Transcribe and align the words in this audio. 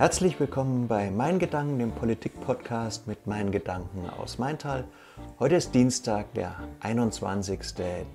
Herzlich 0.00 0.40
willkommen 0.40 0.88
bei 0.88 1.10
Mein 1.10 1.38
Gedanken, 1.38 1.78
dem 1.78 1.92
Politik-Podcast 1.92 3.06
mit 3.06 3.26
meinen 3.26 3.52
Gedanken 3.52 4.08
aus 4.08 4.38
Maintal. 4.38 4.86
Heute 5.38 5.56
ist 5.56 5.74
Dienstag, 5.74 6.32
der 6.32 6.56
21. 6.80 7.60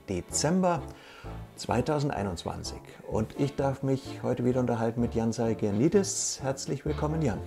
Dezember 0.09 0.81
2021 1.57 2.79
und 3.07 3.39
ich 3.39 3.55
darf 3.55 3.83
mich 3.83 4.23
heute 4.23 4.45
wieder 4.45 4.61
unterhalten 4.61 4.99
mit 4.99 5.13
Jan 5.13 5.31
Saigianidis. 5.31 6.39
Herzlich 6.41 6.87
willkommen, 6.87 7.21
Jan. 7.21 7.37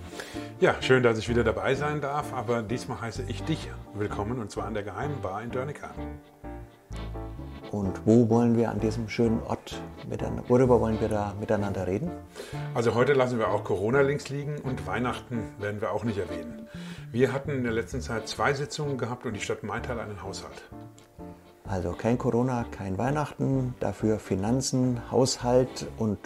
Ja, 0.61 0.73
schön, 0.79 1.03
dass 1.03 1.17
ich 1.17 1.27
wieder 1.27 1.43
dabei 1.43 1.75
sein 1.75 1.99
darf, 1.99 2.31
aber 2.31 2.61
diesmal 2.61 3.01
heiße 3.01 3.25
ich 3.27 3.43
dich 3.43 3.69
willkommen 3.93 4.39
und 4.39 4.51
zwar 4.51 4.67
an 4.67 4.73
der 4.73 4.83
Geheimen 4.83 5.19
Bar 5.21 5.43
in 5.43 5.51
Dörnica. 5.51 5.89
Und 7.71 8.01
wo 8.05 8.29
wollen 8.29 8.57
wir 8.57 8.71
an 8.71 8.79
diesem 8.79 9.09
schönen 9.09 9.41
Ort, 9.43 9.79
worüber 10.47 10.81
wollen 10.81 10.99
wir 10.99 11.07
da 11.07 11.35
miteinander 11.39 11.85
reden? 11.85 12.09
Also 12.73 12.95
heute 12.95 13.13
lassen 13.13 13.37
wir 13.37 13.49
auch 13.49 13.63
Corona 13.63 14.01
links 14.01 14.29
liegen 14.29 14.57
und 14.63 14.87
Weihnachten 14.87 15.43
werden 15.59 15.79
wir 15.79 15.91
auch 15.91 16.03
nicht 16.03 16.17
erwähnen. 16.17 16.67
Wir 17.11 17.31
hatten 17.31 17.51
in 17.51 17.63
der 17.63 17.71
letzten 17.71 18.01
Zeit 18.01 18.27
zwei 18.27 18.53
Sitzungen 18.53 18.97
gehabt 18.97 19.25
und 19.25 19.33
die 19.33 19.39
Stadt 19.39 19.63
Maintal 19.63 19.99
einen 19.99 20.23
Haushalt. 20.23 20.63
Also 21.67 21.91
kein 21.91 22.17
Corona, 22.17 22.65
kein 22.71 22.97
Weihnachten, 22.97 23.75
dafür 23.79 24.17
Finanzen, 24.17 24.99
Haushalt 25.11 25.87
und 25.99 26.17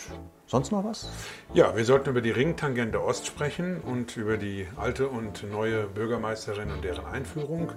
Sonst 0.54 0.72
noch 0.72 0.84
was? 0.84 1.10
Ja, 1.56 1.76
wir 1.76 1.84
sollten 1.84 2.12
über 2.12 2.22
die 2.22 2.30
Ringtangente 2.30 3.04
Ost 3.04 3.26
sprechen 3.26 3.82
und 3.82 4.16
über 4.18 4.38
die 4.38 4.68
alte 4.78 5.08
und 5.08 5.52
neue 5.52 5.88
Bürgermeisterin 5.88 6.70
und 6.70 6.84
deren 6.84 7.08
Einführung, 7.08 7.72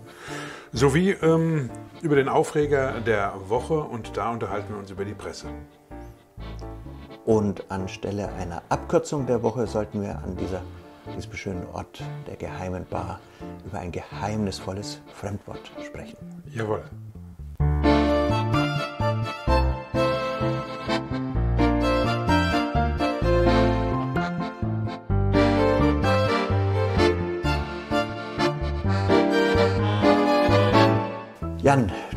sowie 0.75 1.13
ähm, 1.23 1.71
über 2.03 2.17
den 2.17 2.29
Aufreger 2.29 3.01
der 3.01 3.33
Woche 3.49 3.81
und 3.81 4.19
da 4.19 4.31
unterhalten 4.31 4.75
wir 4.75 4.79
uns 4.79 4.91
über 4.91 5.07
die 5.07 5.15
Presse. 5.15 5.47
Und 7.25 7.65
anstelle 7.71 8.31
einer 8.35 8.63
Abkürzung 8.69 9.27
der 9.27 9.43
Woche 9.43 9.67
sollten 9.67 10.03
wir 10.03 10.19
an 10.19 10.37
dieser, 10.37 10.61
diesem 11.17 11.33
schönen 11.33 11.67
Ort 11.73 12.03
der 12.27 12.37
geheimen 12.37 12.85
Bar 12.85 13.21
über 13.65 13.79
ein 13.79 13.91
geheimnisvolles 13.91 15.01
Fremdwort 15.15 15.73
sprechen. 15.83 16.19
Jawohl. 16.51 16.85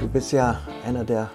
Du 0.09 0.13
bist 0.13 0.31
ja 0.31 0.59
einer 0.83 1.03
der 1.03 1.29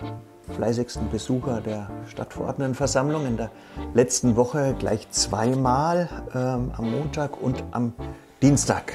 fleißigsten 0.57 1.09
Besucher 1.09 1.61
der 1.61 1.89
Stadtverordnetenversammlung 2.09 3.25
in 3.25 3.37
der 3.37 3.53
letzten 3.95 4.35
Woche 4.35 4.75
gleich 4.77 5.09
zweimal 5.11 6.09
ähm, 6.35 6.73
am 6.77 6.91
Montag 6.91 7.41
und 7.41 7.63
am 7.71 7.93
Dienstag. 8.43 8.95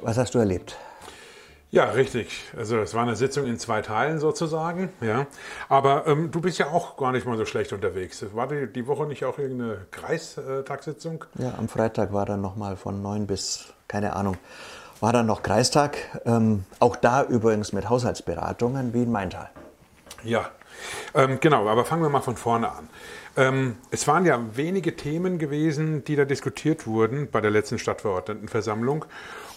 Was 0.00 0.18
hast 0.18 0.34
du 0.34 0.40
erlebt? 0.40 0.76
Ja, 1.70 1.90
richtig. 1.90 2.50
Also 2.56 2.78
es 2.78 2.92
war 2.92 3.04
eine 3.04 3.14
Sitzung 3.14 3.46
in 3.46 3.56
zwei 3.56 3.82
Teilen 3.82 4.18
sozusagen. 4.18 4.88
Ja, 5.00 5.28
aber 5.68 6.08
ähm, 6.08 6.32
du 6.32 6.40
bist 6.40 6.58
ja 6.58 6.70
auch 6.70 6.96
gar 6.96 7.12
nicht 7.12 7.24
mal 7.24 7.38
so 7.38 7.44
schlecht 7.44 7.72
unterwegs. 7.72 8.26
War 8.34 8.48
die, 8.48 8.66
die 8.66 8.88
Woche 8.88 9.06
nicht 9.06 9.24
auch 9.24 9.38
irgendeine 9.38 9.86
Kreistagssitzung? 9.92 11.24
Ja, 11.38 11.54
am 11.56 11.68
Freitag 11.68 12.12
war 12.12 12.26
dann 12.26 12.40
noch 12.40 12.56
mal 12.56 12.76
von 12.76 13.00
neun 13.00 13.28
bis 13.28 13.72
keine 13.86 14.16
Ahnung 14.16 14.36
war 15.02 15.12
dann 15.12 15.26
noch 15.26 15.42
Kreistag. 15.42 15.98
Ähm, 16.24 16.64
auch 16.78 16.94
da 16.94 17.24
übrigens 17.24 17.72
mit 17.72 17.90
Haushaltsberatungen 17.90 18.94
wie 18.94 19.02
in 19.02 19.10
Maintal. 19.10 19.50
Ja, 20.22 20.48
ähm, 21.12 21.38
genau, 21.40 21.68
aber 21.68 21.84
fangen 21.84 22.02
wir 22.02 22.08
mal 22.08 22.20
von 22.20 22.36
vorne 22.36 22.70
an. 22.70 22.88
Ähm, 23.36 23.76
es 23.90 24.06
waren 24.06 24.24
ja 24.24 24.40
wenige 24.54 24.94
Themen 24.94 25.38
gewesen, 25.38 26.04
die 26.04 26.14
da 26.14 26.24
diskutiert 26.24 26.86
wurden 26.86 27.28
bei 27.30 27.40
der 27.40 27.50
letzten 27.50 27.80
Stadtverordnetenversammlung. 27.80 29.04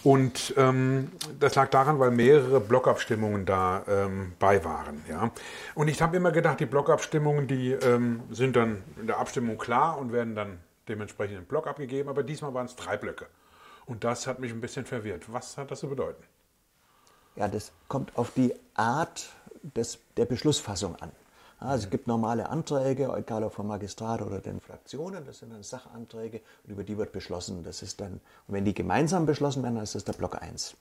Und 0.03 0.55
ähm, 0.57 1.11
das 1.39 1.53
lag 1.53 1.69
daran, 1.69 1.99
weil 1.99 2.09
mehrere 2.09 2.59
Blockabstimmungen 2.59 3.45
da 3.45 3.83
ähm, 3.87 4.33
bei 4.39 4.63
waren. 4.65 5.03
Ja? 5.07 5.29
Und 5.75 5.89
ich 5.89 6.01
habe 6.01 6.17
immer 6.17 6.31
gedacht, 6.31 6.59
die 6.59 6.65
Blockabstimmungen, 6.65 7.47
die 7.47 7.71
ähm, 7.73 8.21
sind 8.31 8.55
dann 8.55 8.81
in 8.99 9.05
der 9.05 9.19
Abstimmung 9.19 9.59
klar 9.59 9.99
und 9.99 10.11
werden 10.11 10.33
dann 10.33 10.57
dementsprechend 10.89 11.37
im 11.37 11.45
Block 11.45 11.67
abgegeben. 11.67 12.09
Aber 12.09 12.23
diesmal 12.23 12.53
waren 12.55 12.65
es 12.65 12.75
drei 12.75 12.97
Blöcke. 12.97 13.27
Und 13.85 14.03
das 14.03 14.27
hat 14.27 14.39
mich 14.39 14.51
ein 14.51 14.61
bisschen 14.61 14.85
verwirrt. 14.85 15.31
Was 15.31 15.57
hat 15.57 15.71
das 15.71 15.79
zu 15.79 15.89
bedeuten? 15.89 16.23
Ja, 17.35 17.47
das 17.47 17.71
kommt 17.87 18.17
auf 18.17 18.31
die 18.31 18.53
Art 18.73 19.29
des, 19.61 19.99
der 20.17 20.25
Beschlussfassung 20.25 20.95
an. 20.97 21.11
Also 21.59 21.85
es 21.85 21.89
gibt 21.89 22.07
normale 22.07 22.49
Anträge, 22.49 23.11
egal 23.15 23.43
ob 23.43 23.53
vom 23.53 23.67
Magistrat 23.67 24.21
oder 24.21 24.39
den 24.39 24.59
Fraktionen, 24.59 25.25
das 25.25 25.39
sind 25.39 25.53
dann 25.53 25.63
Sachanträge 25.63 26.41
und 26.63 26.71
über 26.71 26.83
die 26.83 26.97
wird 26.97 27.11
beschlossen. 27.11 27.63
Das 27.63 27.81
ist 27.81 28.01
dann, 28.01 28.13
und 28.13 28.53
wenn 28.53 28.65
die 28.65 28.73
gemeinsam 28.73 29.25
beschlossen 29.25 29.63
werden, 29.63 29.75
dann 29.75 29.83
ist 29.83 29.95
das 29.95 30.03
der 30.03 30.13
Block 30.13 30.41
1. 30.41 30.75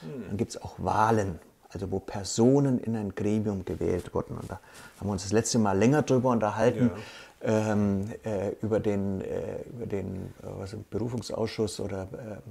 Hm. 0.00 0.24
Dann 0.28 0.36
gibt 0.36 0.52
es 0.52 0.62
auch 0.62 0.74
Wahlen, 0.78 1.40
also 1.70 1.90
wo 1.90 1.98
Personen 1.98 2.78
in 2.78 2.96
ein 2.96 3.14
Gremium 3.14 3.64
gewählt 3.64 4.14
wurden. 4.14 4.38
Und 4.38 4.50
da 4.50 4.60
haben 4.98 5.08
wir 5.08 5.12
uns 5.12 5.22
das 5.22 5.32
letzte 5.32 5.58
Mal 5.58 5.76
länger 5.76 6.02
drüber 6.02 6.30
unterhalten, 6.30 6.90
ähm, 7.42 8.12
äh, 8.24 8.50
über 8.60 8.80
den, 8.80 9.20
äh, 9.20 9.62
über 9.68 9.86
den 9.86 10.14
äh, 10.16 10.46
was, 10.58 10.76
Berufungsausschuss 10.90 11.80
oder 11.80 12.08
ähm, 12.12 12.42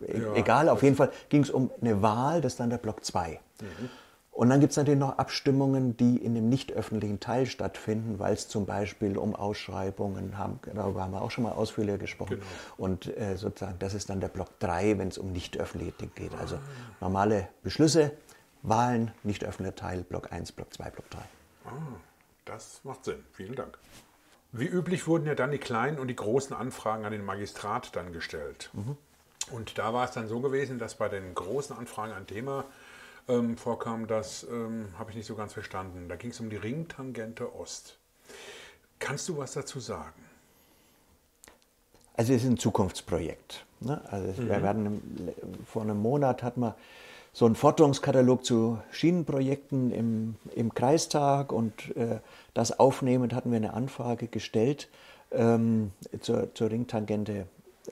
ja, 0.00 0.34
egal, 0.34 0.68
auf 0.68 0.82
jeden 0.82 0.96
Fall 0.96 1.10
ging 1.28 1.42
es 1.42 1.50
um 1.50 1.70
eine 1.80 2.00
Wahl, 2.00 2.40
das 2.40 2.54
ist 2.54 2.60
dann 2.60 2.70
der 2.70 2.78
Block 2.78 3.04
2. 3.04 3.40
Mhm. 3.60 3.90
Und 4.34 4.48
dann 4.50 4.58
gibt 4.58 4.72
es 4.72 4.76
natürlich 4.76 4.98
noch 4.98 5.18
Abstimmungen, 5.18 5.96
die 5.96 6.16
in 6.16 6.34
dem 6.34 6.48
nicht 6.48 6.72
öffentlichen 6.72 7.20
Teil 7.20 7.46
stattfinden, 7.46 8.18
weil 8.18 8.34
es 8.34 8.48
zum 8.48 8.66
Beispiel 8.66 9.16
um 9.16 9.36
Ausschreibungen 9.36 10.36
haben, 10.36 10.58
darüber 10.74 11.04
haben 11.04 11.12
wir 11.12 11.22
auch 11.22 11.30
schon 11.30 11.44
mal 11.44 11.52
ausführlicher 11.52 11.98
gesprochen. 11.98 12.40
Genau. 12.40 12.46
Und 12.76 13.16
äh, 13.16 13.36
sozusagen, 13.36 13.78
das 13.78 13.94
ist 13.94 14.10
dann 14.10 14.20
der 14.20 14.28
Block 14.28 14.58
3, 14.58 14.98
wenn 14.98 15.08
es 15.08 15.18
um 15.18 15.30
nicht 15.30 15.56
öffentliche 15.56 15.92
Dinge 15.92 16.10
geht. 16.16 16.34
Also 16.40 16.58
normale 17.00 17.48
Beschlüsse, 17.62 18.10
Wahlen, 18.62 19.12
nicht 19.22 19.44
öffentlicher 19.44 19.76
Teil, 19.76 20.02
Block 20.02 20.32
1, 20.32 20.50
Block 20.50 20.74
2, 20.74 20.90
Block 20.90 21.08
3. 21.10 21.18
Ah. 21.66 21.70
Das 22.44 22.80
macht 22.84 23.04
Sinn. 23.04 23.24
Vielen 23.32 23.54
Dank. 23.54 23.78
Wie 24.52 24.66
üblich 24.66 25.06
wurden 25.06 25.26
ja 25.26 25.34
dann 25.34 25.50
die 25.50 25.58
kleinen 25.58 25.98
und 25.98 26.08
die 26.08 26.16
großen 26.16 26.54
Anfragen 26.54 27.04
an 27.04 27.12
den 27.12 27.24
Magistrat 27.24 27.96
dann 27.96 28.12
gestellt. 28.12 28.70
Mhm. 28.72 28.96
Und 29.50 29.78
da 29.78 29.92
war 29.92 30.04
es 30.04 30.12
dann 30.12 30.28
so 30.28 30.40
gewesen, 30.40 30.78
dass 30.78 30.94
bei 30.94 31.08
den 31.08 31.34
großen 31.34 31.76
Anfragen 31.76 32.12
ein 32.12 32.26
Thema 32.26 32.64
ähm, 33.28 33.56
vorkam, 33.56 34.06
das 34.06 34.44
ähm, 34.44 34.88
habe 34.98 35.10
ich 35.10 35.16
nicht 35.16 35.26
so 35.26 35.34
ganz 35.34 35.52
verstanden. 35.52 36.08
Da 36.08 36.16
ging 36.16 36.30
es 36.30 36.40
um 36.40 36.50
die 36.50 36.56
Ringtangente 36.56 37.54
Ost. 37.54 37.98
Kannst 38.98 39.28
du 39.28 39.36
was 39.38 39.52
dazu 39.52 39.80
sagen? 39.80 40.22
Also 42.16 42.32
es 42.32 42.44
ist 42.44 42.48
ein 42.48 42.58
Zukunftsprojekt. 42.58 43.66
Ne? 43.80 44.00
Also 44.10 44.40
mhm. 44.40 44.48
wir 44.48 44.62
werden 44.62 45.34
vor 45.66 45.82
einem 45.82 46.00
Monat 46.00 46.42
hatten 46.42 46.60
wir 46.60 46.76
so 47.34 47.46
einen 47.46 47.56
Forderungskatalog 47.56 48.44
zu 48.44 48.78
Schienenprojekten 48.92 49.90
im, 49.90 50.36
im 50.54 50.72
Kreistag 50.72 51.52
und 51.52 51.94
äh, 51.96 52.20
das 52.54 52.78
aufnehmend 52.78 53.34
hatten 53.34 53.50
wir 53.50 53.56
eine 53.56 53.74
Anfrage 53.74 54.28
gestellt 54.28 54.88
ähm, 55.32 55.90
zur, 56.20 56.54
zur 56.54 56.70
Ringtangente 56.70 57.46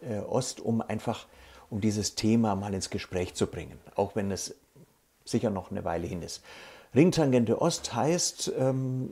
äh, 0.09 0.21
Ost, 0.21 0.61
um 0.61 0.81
einfach 0.81 1.27
um 1.71 1.81
dieses 1.81 2.15
Thema 2.15 2.55
mal 2.55 2.73
ins 2.73 2.89
Gespräch 2.89 3.35
zu 3.35 3.49
bringen, 3.49 3.79
auch 3.97 4.15
wenn 4.15 4.31
es 4.31 4.55
sicher 5.25 5.51
noch 5.51 5.73
eine 5.73 5.85
Weile 5.85 6.07
hin 6.07 6.23
ist. 6.23 6.43
Ringtangente 6.95 7.61
Ost 7.61 7.95
heißt, 7.95 8.53
ähm, 8.57 9.11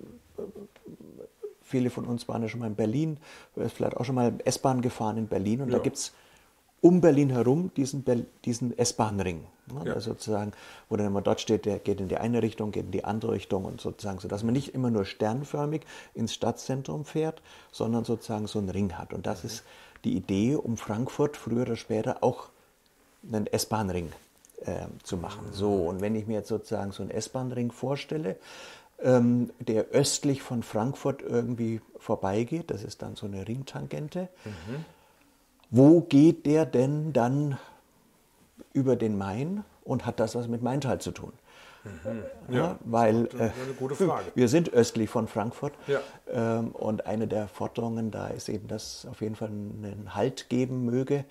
viele 1.60 1.91
von 1.91 2.04
uns 2.04 2.28
waren 2.28 2.42
ja 2.42 2.48
schon 2.48 2.60
mal 2.60 2.68
in 2.68 2.76
Berlin, 2.76 3.18
vielleicht 3.56 3.97
auch 3.97 4.04
schon 4.04 4.14
mal 4.14 4.34
S-Bahn 4.44 4.80
gefahren 4.80 5.16
in 5.16 5.26
Berlin 5.26 5.62
und 5.62 5.70
ja. 5.70 5.78
da 5.78 5.82
gibt 5.82 5.97
es 5.97 6.12
um 6.80 7.00
Berlin 7.00 7.30
herum 7.30 7.72
diesen, 7.76 8.04
diesen 8.44 8.78
S-Bahn-Ring. 8.78 9.44
Ne? 9.72 9.86
Ja. 9.86 10.00
Sozusagen, 10.00 10.53
wo 10.88 10.97
dann 10.97 11.06
immer 11.06 11.22
dort 11.22 11.41
steht, 11.41 11.64
der 11.64 11.78
geht 11.78 12.00
in 12.00 12.08
die 12.08 12.16
eine 12.16 12.42
Richtung, 12.42 12.72
geht 12.72 12.86
in 12.86 12.91
die 12.91 13.04
andere 13.04 13.32
Richtung 13.32 13.64
und 13.64 13.81
sozusagen, 13.81 14.19
sodass 14.19 14.42
man 14.42 14.53
nicht 14.53 14.75
immer 14.75 14.91
nur 14.91 15.04
sternförmig 15.04 15.82
ins 16.14 16.34
Stadtzentrum 16.34 17.04
fährt, 17.04 17.42
sondern 17.72 18.04
sozusagen 18.04 18.47
so 18.47 18.59
einen 18.59 18.71
Ring 18.71 18.92
hat. 18.98 19.12
Und 19.12 19.27
das 19.27 19.45
ist 19.45 19.62
die 20.04 20.16
Idee, 20.16 20.56
um 20.56 20.77
Frankfurt 20.77 21.36
früher 21.36 21.62
oder 21.62 21.77
später 21.77 22.22
auch 22.22 22.48
einen 23.30 23.47
S-Bahn-Ring 23.47 24.12
äh, 24.65 24.86
zu 25.03 25.16
machen. 25.16 25.48
So, 25.53 25.74
und 25.74 26.00
wenn 26.00 26.15
ich 26.15 26.27
mir 26.27 26.34
jetzt 26.39 26.48
sozusagen 26.48 26.92
so 26.92 27.03
einen 27.03 27.10
S-Bahn-Ring 27.10 27.71
vorstelle, 27.71 28.36
ähm, 29.03 29.50
der 29.59 29.86
östlich 29.89 30.42
von 30.42 30.62
Frankfurt 30.62 31.22
irgendwie 31.22 31.80
vorbeigeht, 31.98 32.71
das 32.71 32.83
ist 32.83 33.03
dann 33.03 33.16
so 33.16 33.27
eine 33.27 33.47
Ringtangente. 33.47 34.28
Mhm 34.45 34.84
wo 35.71 36.00
geht 36.00 36.47
der 36.47 36.66
denn 36.66 37.12
dann 37.12 37.59
den 38.74 39.18
Main 39.18 39.65
und 39.84 40.07
hat 40.07 40.21
das 40.21 40.34
was 40.34 40.48
mit 40.48 40.62
Maintal 40.62 41.01
zu 41.01 41.10
tun? 41.10 41.33
Mhm. 41.84 42.54
Ja, 42.54 42.57
ja, 42.57 42.78
weil 42.84 43.27
äh, 43.39 43.51
wir 44.34 44.48
sind 44.48 44.72
östlich 44.72 45.09
von 45.09 45.28
Frankfurt 45.28 45.72
ja. 45.86 46.01
ähm, 46.30 46.72
und 46.72 47.07
eine 47.07 47.27
der 47.27 47.48
Forderungen 47.48 48.10
da 48.10 48.28
ist 48.28 48.48
eben, 48.48 48.68
dass 48.68 48.98
es 48.98 49.07
auf 49.07 49.22
jeden 49.22 49.34
Fall 49.34 49.48
einen 49.48 50.15
Halt 50.15 50.51
geben 50.51 50.84
möge, 50.84 51.24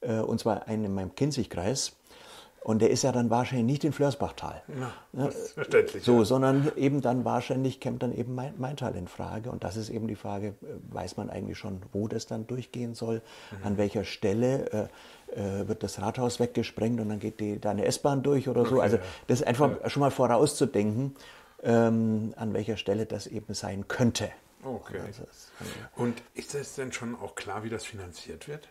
äh, 0.00 0.18
und 0.18 0.38
zwar 0.38 0.68
einen 0.68 0.84
in 0.84 0.94
meinem 0.94 1.14
Kinzigkreis, 1.14 1.96
Und 2.62 2.82
der 2.82 2.90
ist 2.90 3.04
ja 3.04 3.12
dann 3.12 3.30
wahrscheinlich 3.30 3.66
nicht 3.66 3.84
in 3.84 3.92
Flörsbachtal. 3.92 4.60
Ja, 5.12 5.30
verständlich. 5.54 6.02
So, 6.02 6.18
ja. 6.18 6.24
sondern 6.24 6.72
eben 6.76 7.00
dann 7.00 7.24
wahrscheinlich 7.24 7.78
käme 7.78 7.98
dann 7.98 8.12
eben 8.12 8.34
mein, 8.34 8.54
Maintal 8.58 8.96
in 8.96 9.06
Frage. 9.06 9.52
Und 9.52 9.62
das 9.62 9.76
ist 9.76 9.88
eben 9.88 10.08
die 10.08 10.16
Frage, 10.16 10.48
äh, 10.48 10.54
weiß 10.88 11.16
man 11.16 11.30
eigentlich 11.30 11.58
schon, 11.58 11.80
wo 11.92 12.08
das 12.08 12.26
dann 12.26 12.48
durchgehen 12.48 12.94
soll, 12.94 13.22
mhm. 13.52 13.66
an 13.66 13.76
welcher 13.76 14.02
Stelle 14.02 14.90
äh, 15.32 15.40
äh, 15.40 15.68
wird 15.68 15.82
das 15.82 16.00
Rathaus 16.00 16.40
weggesprengt 16.40 17.00
und 17.00 17.08
dann 17.08 17.20
geht 17.20 17.38
die, 17.38 17.60
da 17.60 17.70
eine 17.70 17.84
S-Bahn 17.84 18.22
durch 18.22 18.48
oder 18.48 18.62
okay, 18.62 18.70
so. 18.70 18.80
Also 18.80 18.98
das 19.28 19.40
ist 19.40 19.46
einfach 19.46 19.70
ja. 19.82 19.88
schon 19.88 20.00
mal 20.00 20.10
vorauszudenken, 20.10 21.14
ähm, 21.62 22.34
an 22.36 22.52
welcher 22.52 22.76
Stelle 22.76 23.06
das 23.06 23.26
eben 23.26 23.54
sein 23.54 23.86
könnte. 23.86 24.30
Okay. 24.64 24.98
Also 25.06 25.22
das, 25.24 25.52
und 25.94 26.20
ist 26.34 26.54
es 26.54 26.74
denn 26.74 26.92
schon 26.92 27.14
auch 27.14 27.34
klar, 27.34 27.62
wie 27.62 27.70
das 27.70 27.84
finanziert 27.84 28.48
wird? 28.48 28.68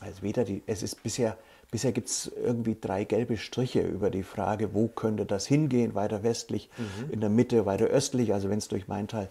Also 0.00 0.22
weder 0.22 0.44
die, 0.44 0.62
es 0.66 0.82
ist 0.82 1.02
bisher 1.02 1.36
Bisher 1.70 1.92
gibt 1.92 2.08
es 2.08 2.30
irgendwie 2.42 2.76
drei 2.80 3.04
gelbe 3.04 3.36
Striche 3.36 3.80
über 3.80 4.10
die 4.10 4.22
Frage, 4.22 4.74
wo 4.74 4.88
könnte 4.88 5.26
das 5.26 5.46
hingehen, 5.46 5.94
weiter 5.94 6.22
westlich, 6.22 6.70
mhm. 6.76 7.12
in 7.12 7.20
der 7.20 7.30
Mitte, 7.30 7.66
weiter 7.66 7.86
östlich. 7.86 8.32
Also 8.32 8.50
wenn 8.50 8.58
es 8.58 8.68
durch 8.68 8.88
Maintal 8.88 9.28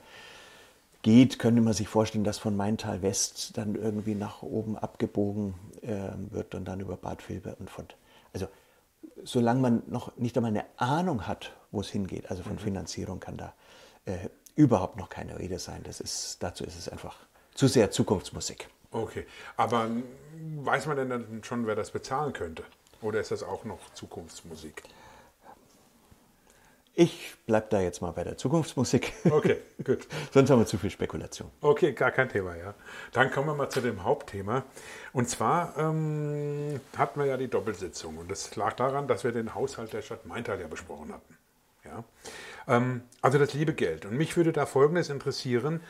geht, 1.04 1.38
könnte 1.40 1.62
man 1.62 1.74
sich 1.74 1.88
vorstellen, 1.88 2.24
dass 2.24 2.38
von 2.38 2.56
Maintal 2.56 3.02
West 3.02 3.58
dann 3.58 3.76
irgendwie 3.76 4.16
nach 4.16 4.42
oben 4.42 4.78
abgebogen 4.78 5.54
äh, 5.82 6.10
wird 6.32 6.56
und 6.56 6.66
dann 6.66 6.80
über 6.80 6.98
Bad 6.98 7.28
Vilbert 7.30 7.60
und 7.60 7.70
von. 7.70 7.86
Also 8.34 8.48
solange 9.24 9.62
man 9.62 9.84
noch 9.88 10.16
nicht 10.18 10.36
einmal 10.38 10.52
eine 10.52 10.66
Ahnung 10.78 11.28
hat, 11.28 11.54
wo 11.72 11.82
es 11.82 11.90
hingeht, 11.90 12.30
also 12.30 12.44
von 12.44 12.54
mhm. 12.54 12.60
Finanzierung 12.60 13.20
kann 13.20 13.38
da 13.38 13.54
äh, 14.06 14.30
überhaupt 14.56 14.98
noch 14.98 15.10
keine 15.10 15.40
Rede 15.40 15.60
sein. 15.60 15.82
Das 15.84 16.00
ist, 16.00 16.38
dazu 16.42 16.64
ist 16.64 16.78
es 16.78 16.90
einfach 16.90 17.18
zu 17.54 17.68
sehr 17.68 17.92
Zukunftsmusik. 17.92 18.70
Okay, 18.94 19.26
aber 19.58 19.90
weiß 20.58 20.86
man 20.86 20.98
denn 20.98 21.10
dann 21.10 21.44
schon, 21.44 21.68
wer 21.68 21.76
das 21.76 21.92
bezahlen 21.92 22.32
könnte? 22.32 22.64
Oder 23.02 23.20
ist 23.20 23.32
das 23.32 23.44
auch 23.44 23.66
noch 23.66 23.94
Zukunftsmusik? 23.94 24.84
Ich 26.96 27.36
bleibe 27.48 27.66
da 27.72 27.82
jetzt 27.82 28.02
mal 28.02 28.12
bei 28.12 28.24
der 28.24 28.38
Zukunftsmusik. 28.38 29.14
Okay, 29.28 29.58
gut. 29.84 30.08
Sonst 30.32 30.52
haben 30.52 30.60
wir 30.60 30.68
zu 30.68 30.78
viel 30.78 30.92
Spekulation. 30.92 31.50
Okay, 31.60 31.92
gar 31.94 32.12
kein 32.12 32.30
Thema, 32.30 32.56
ja. 32.56 32.76
Dann 33.14 33.32
kommen 33.32 33.48
wir 33.48 33.56
mal 33.56 33.70
zu 33.70 33.82
dem 33.82 34.04
Hauptthema. 34.04 34.64
Und 35.12 35.28
zwar 35.28 35.76
ähm, 35.76 36.80
hatten 36.96 37.20
wir 37.20 37.26
ja 37.26 37.38
die 37.38 37.48
Doppelsitzung. 37.48 38.18
Und 38.18 38.30
das 38.30 38.56
lag 38.56 38.74
daran, 38.74 39.08
dass 39.08 39.24
wir 39.24 39.32
den 39.32 39.56
Haushalt 39.56 39.92
der 39.92 40.04
Stadt 40.04 40.28
Maintal 40.28 40.60
ja 40.62 40.68
besprochen 40.68 41.12
hatten. 41.12 41.38
Ja? 41.84 42.04
Ähm, 42.68 43.02
also 43.24 43.40
das 43.40 43.54
liebe 43.54 43.74
Geld. 43.74 44.06
Und 44.06 44.16
mich 44.16 44.38
würde 44.38 44.52
da 44.52 44.68
Folgendes 44.68 45.10
interessieren. 45.10 45.82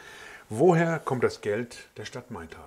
Woher 0.48 1.00
kommt 1.00 1.26
das 1.26 1.42
Geld 1.42 1.90
der 1.98 2.06
Stadt 2.06 2.32
Maintal? 2.32 2.64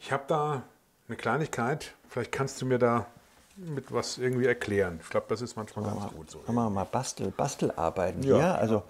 Ich 0.00 0.12
habe 0.12 0.24
da 0.26 0.62
eine 1.08 1.16
Kleinigkeit, 1.16 1.94
vielleicht 2.08 2.32
kannst 2.32 2.60
du 2.60 2.66
mir 2.66 2.78
da 2.78 3.06
mit 3.56 3.92
was 3.92 4.18
irgendwie 4.18 4.46
erklären. 4.46 5.00
Ich 5.02 5.10
glaube, 5.10 5.26
das 5.28 5.40
ist 5.40 5.56
manchmal 5.56 5.84
ganz 5.84 6.00
mal, 6.00 6.10
gut 6.10 6.30
so. 6.30 6.38
Machen 6.46 6.54
wir 6.54 6.70
mal 6.70 6.84
Bastel, 6.84 7.30
Bastelarbeiten 7.30 8.22
ja. 8.22 8.36
hier. 8.36 8.54
Also 8.58 8.82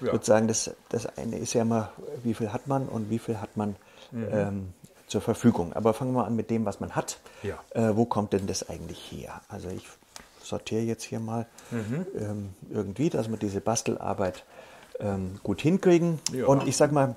ja. 0.00 0.12
sozusagen 0.12 0.48
das, 0.48 0.70
das 0.88 1.06
eine 1.18 1.38
ist 1.38 1.54
ja 1.54 1.64
mal, 1.64 1.90
wie 2.22 2.34
viel 2.34 2.52
hat 2.52 2.68
man 2.68 2.88
und 2.88 3.10
wie 3.10 3.18
viel 3.18 3.40
hat 3.40 3.56
man 3.56 3.76
mhm. 4.12 4.28
ähm, 4.30 4.74
zur 5.08 5.20
Verfügung. 5.20 5.72
Aber 5.72 5.92
fangen 5.92 6.12
wir 6.12 6.24
an 6.24 6.36
mit 6.36 6.50
dem, 6.50 6.64
was 6.64 6.80
man 6.80 6.94
hat. 6.94 7.18
Ja. 7.42 7.58
Äh, 7.70 7.96
wo 7.96 8.04
kommt 8.04 8.32
denn 8.32 8.46
das 8.46 8.68
eigentlich 8.68 8.98
her? 9.10 9.40
Also 9.48 9.68
ich 9.68 9.86
sortiere 10.42 10.82
jetzt 10.82 11.02
hier 11.02 11.20
mal 11.20 11.46
mhm. 11.70 12.06
ähm, 12.16 12.54
irgendwie, 12.70 13.10
dass 13.10 13.28
wir 13.28 13.36
diese 13.36 13.60
Bastelarbeit 13.60 14.44
ähm, 15.00 15.40
gut 15.42 15.60
hinkriegen. 15.60 16.20
Ja. 16.32 16.46
Und 16.46 16.68
ich 16.68 16.76
sage 16.76 16.94
mal, 16.94 17.16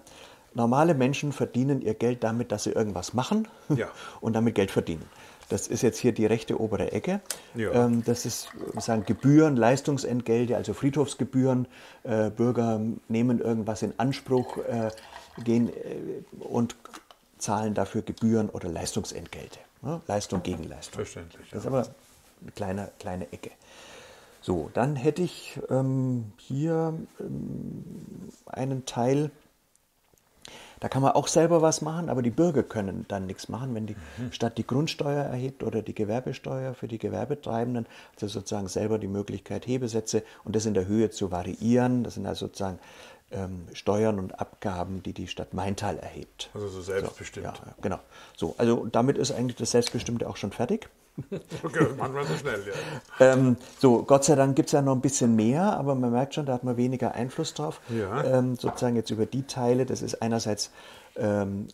normale 0.55 0.95
Menschen 0.95 1.31
verdienen 1.31 1.81
ihr 1.81 1.93
Geld 1.93 2.23
damit, 2.23 2.51
dass 2.51 2.63
sie 2.63 2.71
irgendwas 2.71 3.13
machen 3.13 3.47
ja. 3.69 3.87
und 4.21 4.33
damit 4.33 4.55
Geld 4.55 4.71
verdienen. 4.71 5.05
Das 5.49 5.67
ist 5.67 5.83
jetzt 5.83 5.99
hier 5.99 6.11
die 6.11 6.25
rechte 6.25 6.59
obere 6.59 6.91
Ecke. 6.91 7.21
Ja. 7.53 7.85
Ähm, 7.85 8.03
das 8.03 8.25
ist 8.25 8.49
sagen 8.79 9.05
Gebühren, 9.05 9.55
Leistungsentgelte, 9.55 10.55
also 10.55 10.73
Friedhofsgebühren. 10.73 11.67
Äh, 12.03 12.31
Bürger 12.31 12.81
nehmen 13.09 13.39
irgendwas 13.39 13.83
in 13.83 13.93
Anspruch, 13.97 14.57
äh, 14.57 14.89
gehen 15.43 15.69
äh, 15.69 16.23
und 16.39 16.75
zahlen 17.37 17.75
dafür 17.75 18.01
Gebühren 18.01 18.49
oder 18.49 18.69
Leistungsentgelte. 18.69 19.59
Leistung 20.07 20.41
gegen 20.41 20.63
Leistung. 20.63 20.95
Verständlich. 20.95 21.47
Das 21.51 21.59
ist 21.59 21.67
aber 21.67 21.85
eine 22.41 22.51
kleine, 22.55 22.91
kleine 22.97 23.31
Ecke. 23.31 23.51
So, 24.41 24.69
dann 24.73 24.95
hätte 24.95 25.21
ich 25.21 25.59
ähm, 25.69 26.31
hier 26.37 26.93
ähm, 27.19 27.83
einen 28.47 28.85
Teil 28.85 29.31
da 30.85 30.89
kann 30.89 31.01
man 31.01 31.13
auch 31.13 31.27
selber 31.27 31.63
was 31.63 31.81
machen, 31.81 32.09
aber 32.09 32.21
die 32.21 32.29
Bürger 32.29 32.61
können 32.61 33.05
dann 33.07 33.25
nichts 33.25 33.49
machen, 33.49 33.73
wenn 33.73 33.87
die 33.87 33.95
mhm. 34.19 34.31
Stadt 34.31 34.55
die 34.59 34.67
Grundsteuer 34.67 35.23
erhebt 35.23 35.63
oder 35.63 35.81
die 35.81 35.95
Gewerbesteuer 35.95 36.75
für 36.75 36.87
die 36.87 36.99
Gewerbetreibenden, 36.99 37.87
also 38.13 38.27
sozusagen 38.27 38.67
selber 38.67 38.99
die 38.99 39.07
Möglichkeit, 39.07 39.65
Hebesätze 39.65 40.21
und 40.43 40.55
das 40.55 40.67
in 40.67 40.75
der 40.75 40.85
Höhe 40.85 41.09
zu 41.09 41.31
variieren. 41.31 42.03
Das 42.03 42.13
sind 42.13 42.27
also 42.27 42.45
sozusagen 42.45 42.77
ähm, 43.31 43.63
Steuern 43.73 44.19
und 44.19 44.39
Abgaben, 44.39 45.01
die 45.01 45.13
die 45.13 45.25
Stadt 45.25 45.55
Maintal 45.55 45.97
erhebt. 45.97 46.51
Also 46.53 46.67
so 46.67 46.83
selbstbestimmt. 46.83 47.57
So, 47.57 47.63
ja, 47.65 47.75
genau. 47.81 47.99
So, 48.37 48.53
also 48.59 48.85
damit 48.85 49.17
ist 49.17 49.31
eigentlich 49.31 49.57
das 49.57 49.71
Selbstbestimmte 49.71 50.29
auch 50.29 50.37
schon 50.37 50.51
fertig. 50.51 50.87
Okay, 51.63 51.87
manchmal 51.97 52.25
so 52.25 52.35
schnell, 52.35 52.61
ja. 53.19 53.33
ähm, 53.33 53.57
so, 53.79 54.03
Gott 54.03 54.25
sei 54.25 54.35
Dank 54.35 54.55
gibt 54.55 54.67
es 54.67 54.73
ja 54.73 54.81
noch 54.81 54.93
ein 54.93 55.01
bisschen 55.01 55.35
mehr, 55.35 55.77
aber 55.77 55.95
man 55.95 56.11
merkt 56.11 56.35
schon, 56.35 56.45
da 56.45 56.53
hat 56.53 56.63
man 56.63 56.77
weniger 56.77 57.15
Einfluss 57.15 57.53
drauf. 57.53 57.81
Ja. 57.89 58.23
Ähm, 58.23 58.55
sozusagen 58.55 58.95
jetzt 58.95 59.11
über 59.11 59.25
die 59.25 59.43
Teile, 59.43 59.85
das 59.85 60.01
ist 60.01 60.21
einerseits 60.21 60.71
ähm, 61.17 61.67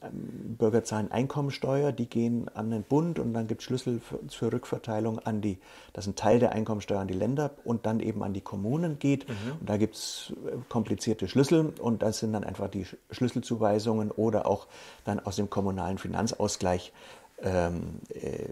Bürger 0.58 0.84
zahlen 0.84 1.12
Einkommensteuer, 1.12 1.92
die 1.92 2.08
gehen 2.08 2.50
an 2.54 2.70
den 2.70 2.84
Bund 2.84 3.18
und 3.18 3.34
dann 3.34 3.48
gibt 3.48 3.62
es 3.62 3.66
Schlüssel 3.66 4.00
für, 4.00 4.26
zur 4.28 4.54
Rückverteilung 4.54 5.20
an 5.20 5.42
die, 5.42 5.58
dass 5.94 6.06
ein 6.06 6.16
Teil 6.16 6.40
der 6.40 6.52
Einkommensteuer 6.52 7.00
an 7.00 7.08
die 7.08 7.16
Länder 7.16 7.52
und 7.64 7.86
dann 7.86 8.00
eben 8.00 8.24
an 8.24 8.34
die 8.34 8.42
Kommunen 8.42 9.00
geht. 9.00 9.28
Mhm. 9.28 9.36
Und 9.60 9.70
da 9.70 9.78
gibt 9.78 9.96
es 9.96 10.34
äh, 10.46 10.58
komplizierte 10.70 11.28
Schlüssel 11.28 11.74
und 11.80 12.04
das 12.04 12.20
sind 12.20 12.34
dann 12.34 12.44
einfach 12.44 12.70
die 12.70 12.86
Schlüsselzuweisungen 13.10 14.12
oder 14.12 14.46
auch 14.46 14.68
dann 15.06 15.20
aus 15.20 15.38
dem 15.38 15.50
kommunalen 15.50 15.98
Finanzausgleich 15.98 16.94
ähm, 17.42 18.00
äh, 18.10 18.50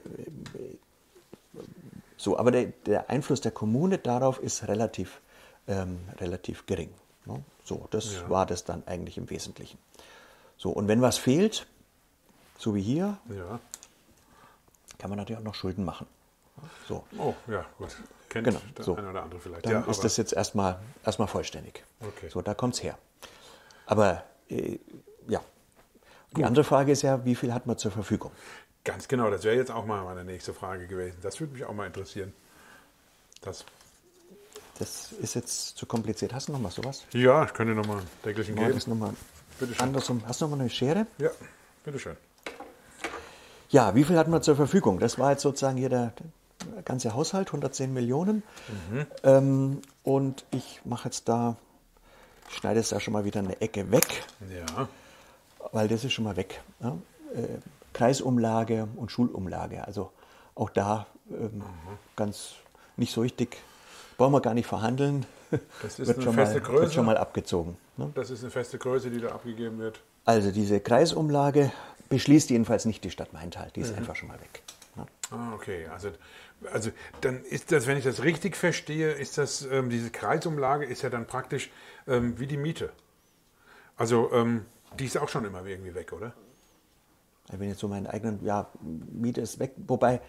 so, 2.17 2.37
aber 2.37 2.51
der, 2.51 2.65
der, 2.85 3.09
Einfluss 3.09 3.41
der 3.41 3.51
Kommune 3.51 3.97
darauf 3.97 4.39
ist 4.39 4.67
relativ, 4.67 5.21
ähm, 5.67 5.99
relativ 6.19 6.65
gering. 6.65 6.93
Ne? 7.25 7.43
So, 7.63 7.87
das 7.91 8.13
ja. 8.13 8.29
war 8.29 8.45
das 8.45 8.65
dann 8.65 8.85
eigentlich 8.87 9.17
im 9.17 9.29
Wesentlichen. 9.29 9.77
So, 10.57 10.71
und 10.71 10.87
wenn 10.87 11.01
was 11.01 11.17
fehlt, 11.17 11.65
so 12.57 12.75
wie 12.75 12.81
hier, 12.81 13.17
ja. 13.29 13.59
kann 14.97 15.09
man 15.09 15.17
natürlich 15.17 15.39
auch 15.39 15.45
noch 15.45 15.55
Schulden 15.55 15.85
machen. 15.85 16.07
So. 16.87 17.05
Oh, 17.17 17.33
ja, 17.47 17.65
gut. 17.77 17.95
Kennt 18.27 18.45
genau, 18.45 18.59
der 18.77 18.85
so. 18.85 18.95
eine 18.95 19.09
oder 19.09 19.23
andere 19.23 19.39
vielleicht. 19.39 19.65
Dann 19.65 19.71
ja, 19.71 19.81
ist 19.89 20.03
das 20.03 20.17
jetzt 20.17 20.33
erstmal, 20.33 20.79
erstmal 21.05 21.27
vollständig. 21.27 21.83
Okay. 22.01 22.29
So, 22.29 22.41
da 22.41 22.53
kommt 22.53 22.75
es 22.75 22.83
her. 22.83 22.97
Aber 23.85 24.23
äh, 24.49 24.77
ja, 25.27 25.41
die 26.31 26.35
gut. 26.35 26.43
andere 26.43 26.63
Frage 26.63 26.91
ist 26.91 27.01
ja, 27.01 27.23
wie 27.25 27.33
viel 27.33 27.53
hat 27.53 27.65
man 27.65 27.77
zur 27.77 27.91
Verfügung? 27.91 28.31
Ganz 28.89 29.07
genau, 29.07 29.29
das 29.29 29.43
wäre 29.43 29.55
jetzt 29.55 29.69
auch 29.69 29.85
mal 29.85 30.03
meine 30.03 30.25
nächste 30.25 30.51
Frage 30.51 30.87
gewesen. 30.87 31.19
Das 31.21 31.39
würde 31.39 31.53
mich 31.53 31.63
auch 31.63 31.73
mal 31.73 31.85
interessieren. 31.85 32.33
Das, 33.41 33.63
das 34.79 35.11
ist 35.11 35.35
jetzt 35.35 35.77
zu 35.77 35.85
kompliziert. 35.85 36.33
Hast 36.33 36.47
du 36.47 36.53
noch 36.53 36.59
mal 36.59 36.71
sowas? 36.71 37.05
Ja, 37.11 37.45
ich 37.45 37.53
könnte 37.53 37.75
noch 37.75 37.85
mal 37.85 37.99
ein 37.99 38.07
Deckelchen 38.25 38.55
geben. 38.55 38.73
Das 38.73 38.87
noch 38.87 38.95
mal 38.95 39.13
andersrum. 39.77 40.23
Hast 40.25 40.41
du 40.41 40.45
noch 40.45 40.57
mal 40.57 40.61
eine 40.61 40.71
Schere? 40.71 41.05
Ja, 41.19 41.29
bitteschön. 41.85 42.17
Ja, 43.69 43.93
wie 43.93 44.03
viel 44.03 44.17
hat 44.17 44.27
man 44.27 44.41
zur 44.41 44.55
Verfügung? 44.55 44.97
Das 44.97 45.19
war 45.19 45.29
jetzt 45.29 45.43
sozusagen 45.43 45.77
hier 45.77 45.89
der, 45.89 46.13
der 46.75 46.81
ganze 46.81 47.13
Haushalt, 47.13 47.49
110 47.49 47.93
Millionen. 47.93 48.41
Mhm. 48.89 49.05
Ähm, 49.21 49.81
und 50.01 50.45
ich 50.49 50.81
mache 50.83 51.09
jetzt 51.09 51.29
da, 51.29 51.57
schneide 52.49 52.79
jetzt 52.79 52.91
da 52.91 52.99
schon 52.99 53.13
mal 53.13 53.23
wieder 53.23 53.39
eine 53.39 53.61
Ecke 53.61 53.91
weg. 53.91 54.23
Ja. 54.49 54.89
Weil 55.73 55.87
das 55.87 56.03
ist 56.03 56.13
schon 56.13 56.25
mal 56.25 56.37
weg. 56.37 56.59
Ja? 56.79 56.97
Äh, 57.35 57.59
Kreisumlage 57.93 58.87
und 58.95 59.11
Schulumlage. 59.11 59.85
Also 59.85 60.11
auch 60.55 60.69
da 60.69 61.07
ähm, 61.29 61.57
mhm. 61.57 61.63
ganz 62.15 62.55
nicht 62.97 63.13
so 63.13 63.21
richtig, 63.21 63.57
brauchen 64.17 64.33
wir 64.33 64.41
gar 64.41 64.53
nicht 64.53 64.67
verhandeln. 64.67 65.25
Das 65.81 65.97
ist 65.97 66.07
wird, 66.07 66.17
eine 66.17 66.23
schon 66.25 66.33
feste 66.35 66.59
mal, 66.59 66.65
Größe. 66.65 66.81
wird 66.81 66.93
schon 66.93 67.05
mal 67.05 67.17
abgezogen. 67.17 67.77
Ne? 67.97 68.11
Das 68.13 68.29
ist 68.29 68.43
eine 68.43 68.51
feste 68.51 68.77
Größe, 68.77 69.09
die 69.09 69.19
da 69.19 69.29
abgegeben 69.29 69.79
wird. 69.79 69.99
Also 70.25 70.51
diese 70.51 70.79
Kreisumlage 70.79 71.71
beschließt 72.09 72.51
jedenfalls 72.51 72.85
nicht 72.85 73.03
die 73.03 73.09
Stadt 73.09 73.33
Maintal, 73.33 73.71
die 73.75 73.81
ist 73.81 73.91
mhm. 73.91 73.99
einfach 73.99 74.15
schon 74.15 74.27
mal 74.27 74.39
weg. 74.39 74.61
Ne? 74.95 75.05
Ah, 75.31 75.53
okay. 75.55 75.87
Also, 75.87 76.09
also 76.71 76.91
dann 77.21 77.43
ist 77.45 77.71
das, 77.71 77.87
wenn 77.87 77.97
ich 77.97 78.03
das 78.03 78.23
richtig 78.23 78.55
verstehe, 78.55 79.11
ist 79.11 79.37
das, 79.37 79.63
ähm, 79.71 79.89
diese 79.89 80.11
Kreisumlage 80.11 80.85
ist 80.85 81.01
ja 81.01 81.09
dann 81.09 81.25
praktisch 81.25 81.71
ähm, 82.07 82.39
wie 82.39 82.47
die 82.47 82.57
Miete. 82.57 82.91
Also 83.97 84.31
ähm, 84.33 84.65
die 84.97 85.05
ist 85.05 85.17
auch 85.17 85.29
schon 85.29 85.45
immer 85.45 85.65
irgendwie 85.65 85.95
weg, 85.95 86.13
oder? 86.13 86.33
Ich 87.51 87.57
bin 87.57 87.69
jetzt 87.69 87.79
so 87.79 87.87
meinen 87.87 88.07
eigenen, 88.07 88.43
ja, 88.45 88.67
Miete 89.11 89.41
ist 89.41 89.59
weg. 89.59 89.73
Wobei, 89.87 90.21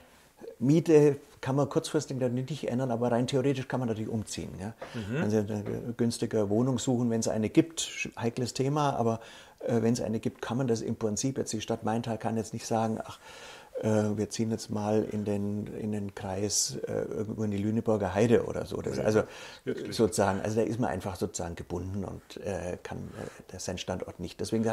Miete 0.59 1.17
kann 1.41 1.57
man 1.57 1.69
kurzfristig 1.69 2.17
nicht 2.19 2.69
ändern, 2.69 2.91
aber 2.91 3.12
rein 3.12 3.27
theoretisch 3.27 3.69
kann 3.69 3.81
man 3.81 3.89
natürlich 3.89 4.11
umziehen. 4.11 4.50
Ja? 4.59 4.75
Mhm. 4.95 5.23
Also 5.23 5.39
eine 5.39 5.95
günstige 5.97 6.50
Wohnung 6.50 6.79
suchen, 6.79 7.11
wenn 7.11 7.21
es 7.21 7.29
eine 7.29 7.49
gibt, 7.49 8.11
heikles 8.19 8.55
Thema, 8.55 8.95
aber 8.97 9.21
äh, 9.61 9.83
wenn 9.83 9.93
es 9.93 10.00
eine 10.00 10.21
gibt, 10.21 10.43
kann 10.43 10.57
man 10.57 10.67
das 10.67 10.83
im 10.83 10.97
Prinzip, 10.97 11.39
jetzt 11.39 11.53
die 11.53 11.61
Stadt 11.61 11.85
Maintal 11.85 12.19
kann 12.19 12.37
jetzt 12.37 12.53
nicht 12.53 12.67
sagen, 12.67 12.99
ach, 13.03 13.19
äh, 13.83 14.17
wir 14.17 14.29
ziehen 14.29 14.50
jetzt 14.50 14.71
mal 14.71 15.05
in 15.11 15.25
den, 15.25 15.67
in 15.67 15.93
den 15.93 16.15
Kreis 16.15 16.79
äh, 16.87 17.03
irgendwo 17.03 17.45
in 17.45 17.50
die 17.50 17.59
Lüneburger 17.59 18.15
Heide 18.15 18.45
oder 18.45 18.67
so. 18.67 18.81
Das, 18.83 18.99
also 18.99 19.23
Wirklich? 19.65 19.97
sozusagen, 19.97 20.41
also 20.41 20.57
da 20.57 20.62
ist 20.62 20.79
man 20.79 20.91
einfach 20.91 21.17
sozusagen 21.17 21.55
gebunden 21.55 22.05
und 22.05 22.45
äh, 22.45 22.77
kann 22.83 22.99
äh, 23.53 23.59
sein 23.59 23.79
Standort 23.79 24.21
nicht. 24.21 24.41
Deswegen 24.41 24.65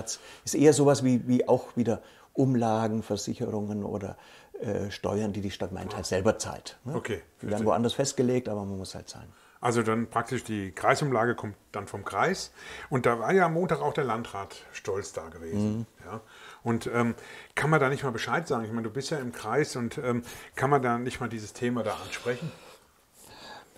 ist 0.44 0.56
eher 0.56 0.74
sowas 0.74 1.04
wie, 1.04 1.28
wie 1.28 1.48
auch 1.48 1.78
wieder 1.78 2.02
Umlagen, 2.38 3.04
Versicherungen 3.04 3.84
oder 3.84 4.18
äh, 4.60 4.92
Steuern, 4.92 5.34
die 5.34 5.42
die 5.42 5.52
Stadt 5.52 5.72
Maintal 5.72 6.06
selber 6.06 6.38
zahlt. 6.38 6.78
Ne? 6.84 6.96
Okay. 6.96 7.22
Die 7.42 7.50
werden 7.50 7.66
woanders 7.66 7.94
festgelegt, 7.94 8.48
aber 8.48 8.64
man 8.64 8.78
muss 8.78 8.96
halt 8.96 9.10
zahlen. 9.10 9.32
Also 9.60 9.82
dann 9.82 10.08
praktisch 10.08 10.44
die 10.44 10.72
Kreisumlage 10.72 11.36
kommt 11.36 11.56
dann 11.72 11.88
vom 11.88 12.06
Kreis. 12.06 12.52
Und 12.90 13.06
da 13.06 13.20
war 13.20 13.34
ja 13.34 13.48
am 13.48 13.54
Montag 13.54 13.82
auch 13.82 13.94
der 13.94 14.04
Landrat 14.04 14.56
stolz 14.72 15.14
da 15.14 15.30
gewesen. 15.30 15.80
Mhm. 15.80 15.86
Ja. 16.06 16.22
Und 16.64 16.88
ähm, 16.94 17.16
kann 17.56 17.70
man 17.70 17.80
da 17.80 17.90
nicht 17.90 18.04
mal 18.04 18.12
Bescheid 18.12 18.48
sagen? 18.48 18.66
Ich 18.66 18.72
meine, 18.72 18.84
du 18.84 18.92
bist 18.92 19.10
ja 19.10 19.18
im 19.18 19.32
Kreis 19.32 19.76
und 19.76 19.98
ähm, 19.98 20.24
kann 20.56 20.70
man 20.70 20.82
da 20.82 21.00
nicht 21.00 21.20
mal 21.20 21.30
dieses 21.30 21.54
Thema 21.54 21.84
da 21.84 21.96
ansprechen? 21.96 22.52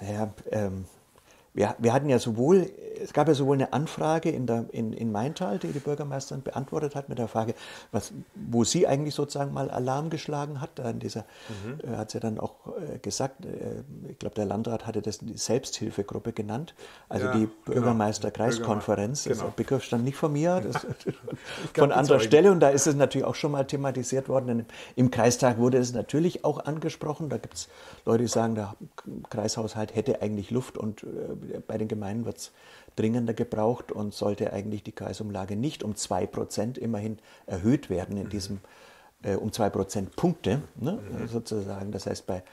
Ja, 0.01 0.33
ähm, 0.51 0.85
wir, 1.53 1.75
wir 1.79 1.93
hatten 1.93 2.09
ja 2.09 2.19
sowohl, 2.19 2.69
es 3.01 3.13
gab 3.13 3.27
ja 3.27 3.33
sowohl 3.33 3.57
eine 3.57 3.73
Anfrage 3.73 4.29
in, 4.29 4.45
der, 4.45 4.65
in, 4.71 4.93
in 4.93 5.11
Maintal, 5.11 5.57
die 5.57 5.69
die 5.69 5.79
Bürgermeisterin 5.79 6.43
beantwortet 6.43 6.95
hat 6.95 7.09
mit 7.09 7.17
der 7.17 7.27
Frage, 7.27 7.55
was, 7.91 8.11
wo 8.35 8.63
sie 8.63 8.87
eigentlich 8.87 9.15
sozusagen 9.15 9.53
mal 9.53 9.69
Alarm 9.69 10.09
geschlagen 10.09 10.61
hat. 10.61 10.79
In 10.79 10.99
dieser 10.99 11.25
mhm. 11.65 11.79
äh, 11.81 11.97
hat 11.97 12.11
sie 12.11 12.19
dann 12.19 12.39
auch 12.39 12.55
äh, 12.67 12.99
gesagt, 12.99 13.45
äh, 13.45 13.83
ich 14.09 14.19
glaube, 14.19 14.35
der 14.35 14.45
Landrat 14.45 14.85
hatte 14.85 15.01
das 15.01 15.19
die 15.19 15.37
Selbsthilfegruppe 15.37 16.33
genannt, 16.33 16.75
also 17.07 17.25
ja, 17.25 17.33
die 17.33 17.39
genau. 17.39 17.51
Bürgermeister-Kreiskonferenz. 17.65 19.23
Genau. 19.23 19.43
Der 19.43 19.51
Begriff 19.51 19.83
stand 19.83 20.03
nicht 20.03 20.17
von 20.17 20.31
mir, 20.31 20.61
das 20.61 20.85
von 21.73 21.91
anderer 21.91 22.19
Stelle. 22.19 22.51
Und 22.51 22.59
da 22.59 22.69
ist 22.69 22.87
es 22.87 22.95
natürlich 22.95 23.25
auch 23.25 23.35
schon 23.35 23.51
mal 23.51 23.65
thematisiert 23.65 24.29
worden. 24.29 24.47
Denn 24.47 24.65
Im 24.95 25.11
Kreistag 25.11 25.57
wurde 25.57 25.77
es 25.77 25.93
natürlich 25.93 26.45
auch 26.45 26.65
angesprochen. 26.65 27.29
Da 27.29 27.37
gibt 27.37 27.55
es 27.55 27.69
Leute, 28.05 28.23
die 28.23 28.29
sagen, 28.29 28.55
der 28.55 28.75
Kreishaushalt 29.29 29.95
hätte 29.95 30.21
eigentlich 30.21 30.51
Luft 30.51 30.77
und 30.77 31.03
äh, 31.03 31.07
bei 31.67 31.77
den 31.77 31.87
Gemeinden 31.87 32.25
wird 32.25 32.37
es 32.37 32.51
dringender 32.95 33.33
gebraucht 33.33 33.91
und 33.91 34.13
sollte 34.13 34.51
eigentlich 34.51 34.83
die 34.83 34.91
Kreisumlage 34.91 35.55
nicht 35.55 35.83
um 35.83 35.93
2% 35.93 36.77
immerhin 36.77 37.17
erhöht 37.45 37.89
werden 37.89 38.17
in 38.17 38.29
diesem, 38.29 38.59
äh, 39.23 39.35
um 39.35 39.51
2 39.51 39.69
Prozentpunkte 39.69 40.61
ne, 40.75 40.99
mhm. 40.99 41.27
sozusagen. 41.27 41.91
Das 41.91 42.05
heißt, 42.05 42.27
bei, 42.27 42.43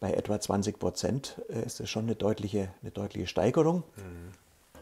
bei 0.00 0.12
etwa 0.12 0.38
20 0.38 0.78
Prozent 0.78 1.40
äh, 1.48 1.64
ist 1.64 1.80
das 1.80 1.88
schon 1.88 2.04
eine 2.04 2.14
deutliche, 2.14 2.68
eine 2.82 2.90
deutliche 2.90 3.26
Steigerung. 3.26 3.84
Mhm. 3.96 4.32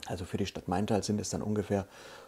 Also 0.07 0.25
für 0.25 0.37
die 0.37 0.47
Stadt 0.47 0.69
Maintal 0.69 1.03
sind 1.03 1.21
es 1.21 1.31
dann 1.31 1.43
ungefähr 1.43 1.87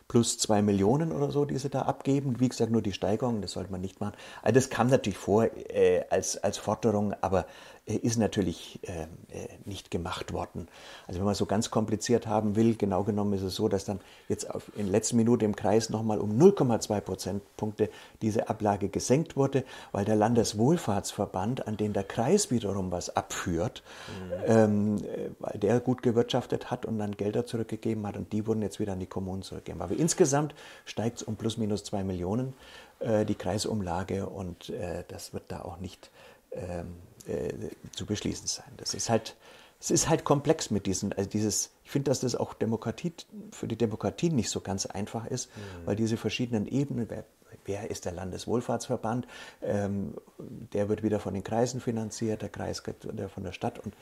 plus 0.08 0.38
zwei 0.38 0.62
Millionen 0.62 1.12
oder 1.12 1.30
so, 1.30 1.44
die 1.44 1.58
sie 1.58 1.68
da 1.68 1.82
abgeben. 1.82 2.40
Wie 2.40 2.48
gesagt, 2.48 2.70
nur 2.70 2.82
die 2.82 2.92
Steigerung, 2.92 3.42
das 3.42 3.52
sollte 3.52 3.72
man 3.72 3.80
nicht 3.80 4.00
machen. 4.00 4.14
Also 4.42 4.54
das 4.54 4.70
kam 4.70 4.88
natürlich 4.88 5.18
vor 5.18 5.44
äh, 5.44 6.04
als, 6.10 6.36
als 6.38 6.58
Forderung, 6.58 7.14
aber 7.20 7.46
ist 7.86 8.18
natürlich 8.18 8.80
äh, 8.82 9.02
äh, 9.02 9.48
nicht 9.64 9.92
gemacht 9.92 10.32
worden. 10.32 10.66
Also 11.06 11.20
wenn 11.20 11.26
man 11.26 11.36
so 11.36 11.46
ganz 11.46 11.70
kompliziert 11.70 12.26
haben 12.26 12.56
will, 12.56 12.74
genau 12.74 13.04
genommen 13.04 13.32
ist 13.34 13.42
es 13.42 13.54
so, 13.54 13.68
dass 13.68 13.84
dann 13.84 14.00
jetzt 14.28 14.50
auf, 14.50 14.72
in 14.76 14.88
letzter 14.88 15.14
Minute 15.14 15.44
im 15.44 15.54
Kreis 15.54 15.88
nochmal 15.88 16.18
um 16.18 16.36
0,2 16.36 17.00
Prozentpunkte 17.00 17.88
diese 18.22 18.48
Ablage 18.48 18.88
gesenkt 18.88 19.36
wurde, 19.36 19.64
weil 19.92 20.04
der 20.04 20.16
Landeswohlfahrtsverband, 20.16 21.68
an 21.68 21.76
den 21.76 21.92
der 21.92 22.02
Kreis 22.02 22.50
wiederum 22.50 22.90
was 22.90 23.14
abführt, 23.14 23.84
mhm. 24.08 24.32
ähm, 24.46 24.96
äh, 24.96 25.30
weil 25.38 25.60
der 25.60 25.78
gut 25.78 26.02
gewirtschaftet 26.02 26.72
hat 26.72 26.86
und 26.86 26.98
dann 26.98 27.16
Gelder 27.16 27.46
zurückgegeben 27.46 28.04
hat 28.04 28.16
und 28.16 28.32
die 28.32 28.48
wurden 28.48 28.62
jetzt 28.62 28.80
wieder 28.80 28.94
an 28.94 29.00
die 29.00 29.06
Kommunen 29.06 29.42
zurückgegeben. 29.42 29.80
Aber 29.80 29.94
insgesamt 29.94 30.56
steigt 30.86 31.18
es 31.18 31.22
um 31.22 31.36
plus 31.36 31.56
minus 31.56 31.84
zwei 31.84 32.02
Millionen 32.02 32.54
äh, 32.98 33.24
die 33.24 33.36
Kreisumlage 33.36 34.26
und 34.26 34.70
äh, 34.70 35.04
das 35.06 35.32
wird 35.32 35.44
da 35.48 35.62
auch 35.62 35.78
nicht 35.78 36.10
ähm, 36.50 36.96
äh, 37.26 37.52
zu 37.92 38.06
beschließen 38.06 38.46
sein. 38.46 38.72
Das 38.76 38.94
ist 38.94 39.10
halt, 39.10 39.36
es 39.80 39.90
ist 39.90 40.08
halt 40.08 40.24
komplex 40.24 40.70
mit 40.70 40.86
diesen, 40.86 41.12
also 41.12 41.28
dieses, 41.28 41.70
ich 41.84 41.90
finde, 41.90 42.10
dass 42.10 42.20
das 42.20 42.34
auch 42.34 42.54
Demokratie, 42.54 43.12
für 43.52 43.68
die 43.68 43.76
Demokratie 43.76 44.30
nicht 44.30 44.50
so 44.50 44.60
ganz 44.60 44.86
einfach 44.86 45.26
ist, 45.26 45.50
mhm. 45.56 45.86
weil 45.86 45.96
diese 45.96 46.16
verschiedenen 46.16 46.66
Ebenen, 46.66 47.08
wer, 47.10 47.24
wer 47.64 47.90
ist 47.90 48.04
der 48.04 48.12
Landeswohlfahrtsverband, 48.12 49.26
ähm, 49.62 50.14
der 50.38 50.88
wird 50.88 51.02
wieder 51.02 51.20
von 51.20 51.34
den 51.34 51.44
Kreisen 51.44 51.80
finanziert, 51.80 52.42
der 52.42 52.48
Kreis 52.48 52.86
wird 52.86 53.06
von 53.32 53.44
der 53.44 53.52
Stadt 53.52 53.78
und 53.78 53.94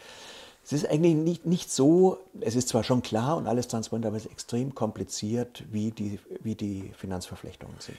es 0.65 0.73
ist 0.73 0.89
eigentlich 0.89 1.15
nicht, 1.15 1.45
nicht 1.45 1.71
so, 1.71 2.25
es 2.41 2.57
ist 2.57 2.69
zwar 2.71 2.85
schon 2.85 3.03
klar 3.03 3.37
und 3.37 3.47
alles 3.47 3.69
transparent, 3.69 4.07
aber 4.07 4.17
es 4.17 4.25
ist 4.25 4.33
extrem 4.33 4.75
kompliziert, 4.75 5.63
wie 5.71 5.91
die, 5.91 6.19
wie 6.41 6.55
die 6.55 6.91
Finanzverflechtungen 6.97 7.77
sind. 7.81 7.99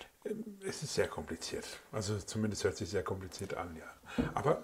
Es 0.67 0.81
ist 0.81 0.95
sehr 0.95 1.07
kompliziert. 1.07 1.65
Also 1.91 2.17
zumindest 2.17 2.63
hört 2.63 2.75
sich 2.75 2.89
sehr 2.89 3.03
kompliziert 3.03 3.53
an, 3.53 3.75
ja. 3.77 4.25
Aber 4.33 4.63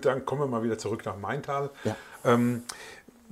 dann 0.00 0.24
kommen 0.24 0.42
wir 0.42 0.46
mal 0.46 0.62
wieder 0.62 0.78
zurück 0.78 1.04
nach 1.04 1.16
Maintal. 1.16 1.70
Ja. 1.84 1.96
Ähm, 2.24 2.62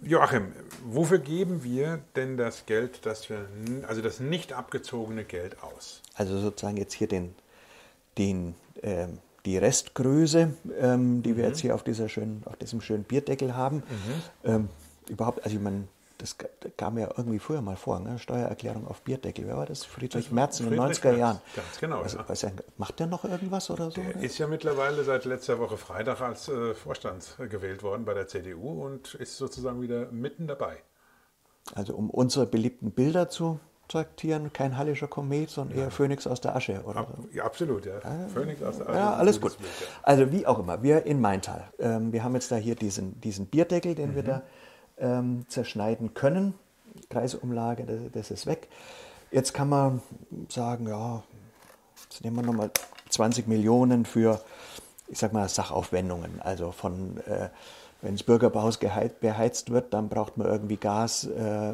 Joachim, 0.03 0.53
wofür 0.85 1.19
geben 1.19 1.65
wir 1.65 2.01
denn 2.17 2.37
das 2.37 2.67
Geld, 2.67 3.07
das 3.07 3.31
wir, 3.31 3.47
also 3.89 4.03
das 4.03 4.21
nicht 4.21 4.53
abgezogene 4.53 5.25
Geld 5.25 5.63
aus? 5.63 6.03
Also 6.15 6.39
sozusagen 6.39 6.77
jetzt 6.77 6.93
hier 6.93 7.09
den, 7.09 7.35
den 8.19 8.55
ähm, 8.83 9.19
die 9.47 9.57
Restgröße, 9.57 10.55
ähm, 10.81 11.23
die 11.23 11.33
mhm. 11.33 11.37
wir 11.37 11.45
jetzt 11.47 11.61
hier 11.61 11.75
auf, 11.75 11.85
dieser 11.85 12.09
schönen, 12.09 12.43
auf 12.45 12.57
diesem 12.57 12.81
schönen 12.81 13.05
Bierdeckel 13.05 13.57
haben. 13.57 13.77
Mhm. 13.77 14.23
Ähm, 14.45 14.69
überhaupt, 15.09 15.45
also 15.45 15.57
ich 15.57 15.63
meine, 15.63 15.85
das 16.19 16.37
kam 16.77 16.99
ja 16.99 17.09
irgendwie 17.17 17.39
früher 17.39 17.63
mal 17.63 17.77
vor, 17.77 18.01
ne? 18.01 18.19
Steuererklärung 18.19 18.87
auf 18.87 19.03
Bierdeckel. 19.03 19.47
Wer 19.47 19.57
war 19.57 19.67
das? 19.67 19.85
Friedrich 19.85 20.31
Merz 20.31 20.61
in 20.61 20.71
den 20.71 20.79
90er 20.81 21.05
Merz, 21.05 21.19
Jahren. 21.19 21.41
Ganz 21.55 21.79
genau. 21.81 22.01
Also, 22.01 22.19
ja. 22.19 22.25
er, 22.49 22.53
macht 22.77 22.99
der 22.99 23.07
noch 23.07 23.25
irgendwas 23.25 23.71
oder 23.71 23.91
so? 23.91 24.01
Der 24.01 24.17
ist 24.23 24.39
ja 24.39 24.47
mittlerweile 24.47 25.05
seit 25.05 25.25
letzter 25.25 25.59
Woche 25.59 25.77
Freitag 25.77 26.21
als 26.21 26.49
äh, 26.49 26.75
Vorstand 26.75 27.37
gewählt 27.51 27.83
worden 27.83 28.05
bei 28.05 28.15
der 28.15 28.27
CDU 28.27 28.85
und 28.85 29.15
ist 29.15 29.37
sozusagen 29.37 29.81
wieder 29.83 30.11
mitten 30.11 30.47
dabei. 30.47 30.79
Also 31.75 31.95
um 31.95 32.11
unsere 32.11 32.47
beliebten 32.47 32.93
Bilder 32.93 33.29
zu 33.29 33.61
traktieren, 33.89 34.53
kein 34.53 34.77
hallischer 34.77 35.07
Komet, 35.07 35.51
sondern 35.51 35.79
eher 35.79 35.91
Phönix 35.91 36.27
aus 36.27 36.41
der 36.41 36.57
Asche. 36.57 36.83
Oder 36.85 37.01
Ab, 37.01 37.19
ja, 37.33 37.45
absolut, 37.45 37.87
ja. 37.87 37.99
Ah, 38.03 38.29
Phönix 38.33 38.63
aus 38.63 38.79
der 38.79 38.89
Asche. 38.89 38.99
Ja, 38.99 39.15
alles 39.15 39.41
gut. 39.41 39.57
Bild, 39.59 39.71
ja. 39.81 39.87
Also 40.03 40.33
wie 40.33 40.47
auch 40.47 40.59
immer, 40.59 40.83
wir 40.83 41.07
in 41.07 41.21
Maintal. 41.21 41.71
Ähm, 41.79 42.13
wir 42.13 42.25
haben 42.25 42.35
jetzt 42.35 42.51
da 42.51 42.57
hier 42.57 42.75
diesen, 42.75 43.21
diesen 43.21 43.47
Bierdeckel, 43.47 43.95
den 43.95 44.11
mhm. 44.11 44.15
wir 44.17 44.23
da 44.23 44.43
ähm, 44.99 45.45
zerschneiden 45.49 46.15
können. 46.15 46.55
Kreisumlage, 47.11 47.85
das, 47.85 48.01
das, 48.13 48.31
ist 48.31 48.47
weg. 48.47 48.69
Jetzt 49.31 49.53
kann 49.53 49.69
man 49.69 50.03
sagen, 50.49 50.89
ja, 50.89 51.23
jetzt 52.09 52.25
nehmen 52.25 52.37
wir 52.37 52.43
nochmal 52.43 52.71
20 53.11 53.47
Millionen 53.47 54.05
für, 54.05 54.41
ich 55.09 55.19
sag 55.19 55.33
mal, 55.33 55.49
Sachaufwendungen. 55.49 56.41
Also 56.41 56.73
von 56.73 57.19
äh, 57.27 57.51
wenn 58.03 58.15
das 58.15 58.23
Bürgerhaus 58.23 58.79
beheizt 58.79 59.71
wird, 59.71 59.95
dann 59.95 60.09
braucht 60.09 60.37
man 60.37 60.47
irgendwie 60.47 60.77
Gas, 60.77 61.25
äh, 61.25 61.73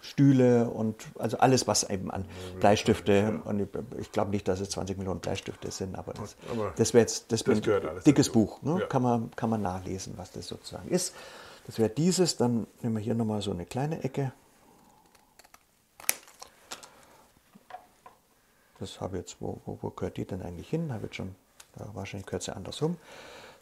Stühle 0.00 0.70
und 0.70 0.96
also 1.18 1.38
alles, 1.38 1.66
was 1.66 1.82
eben 1.90 2.10
an 2.10 2.24
Bleistifte, 2.60 3.40
und 3.44 3.60
ich, 3.60 3.68
ich 3.98 4.12
glaube 4.12 4.30
nicht, 4.30 4.46
dass 4.46 4.60
es 4.60 4.70
20 4.70 4.96
Millionen 4.96 5.20
Bleistifte 5.20 5.70
sind, 5.70 5.96
aber 5.96 6.14
das, 6.14 6.36
aber 6.50 6.72
das 6.76 6.94
wäre 6.94 7.02
jetzt 7.02 7.32
das, 7.32 7.42
das 7.42 7.56
ein 7.56 7.62
dickes 8.06 8.28
dazu. 8.28 8.32
Buch, 8.32 8.62
ne? 8.62 8.78
ja. 8.80 8.86
kann, 8.86 9.02
man, 9.02 9.30
kann 9.34 9.50
man 9.50 9.60
nachlesen, 9.60 10.14
was 10.16 10.30
das 10.30 10.46
sozusagen 10.46 10.88
ist. 10.88 11.14
Das 11.66 11.78
wäre 11.78 11.90
dieses, 11.90 12.36
dann 12.36 12.66
nehmen 12.80 12.96
wir 12.96 13.02
hier 13.02 13.14
nochmal 13.14 13.42
so 13.42 13.50
eine 13.50 13.66
kleine 13.66 14.02
Ecke. 14.04 14.32
Das 18.78 19.00
habe 19.00 19.16
jetzt, 19.18 19.36
wo, 19.40 19.60
wo, 19.64 19.78
wo 19.80 19.90
gehört 19.90 20.16
die 20.16 20.24
denn 20.24 20.42
eigentlich 20.42 20.68
hin? 20.68 20.92
Habe 20.92 21.04
jetzt 21.04 21.16
schon, 21.16 21.34
ja, 21.78 21.86
wahrscheinlich 21.94 22.26
gehört 22.26 22.44
sie 22.44 22.54
andersrum. 22.54 22.96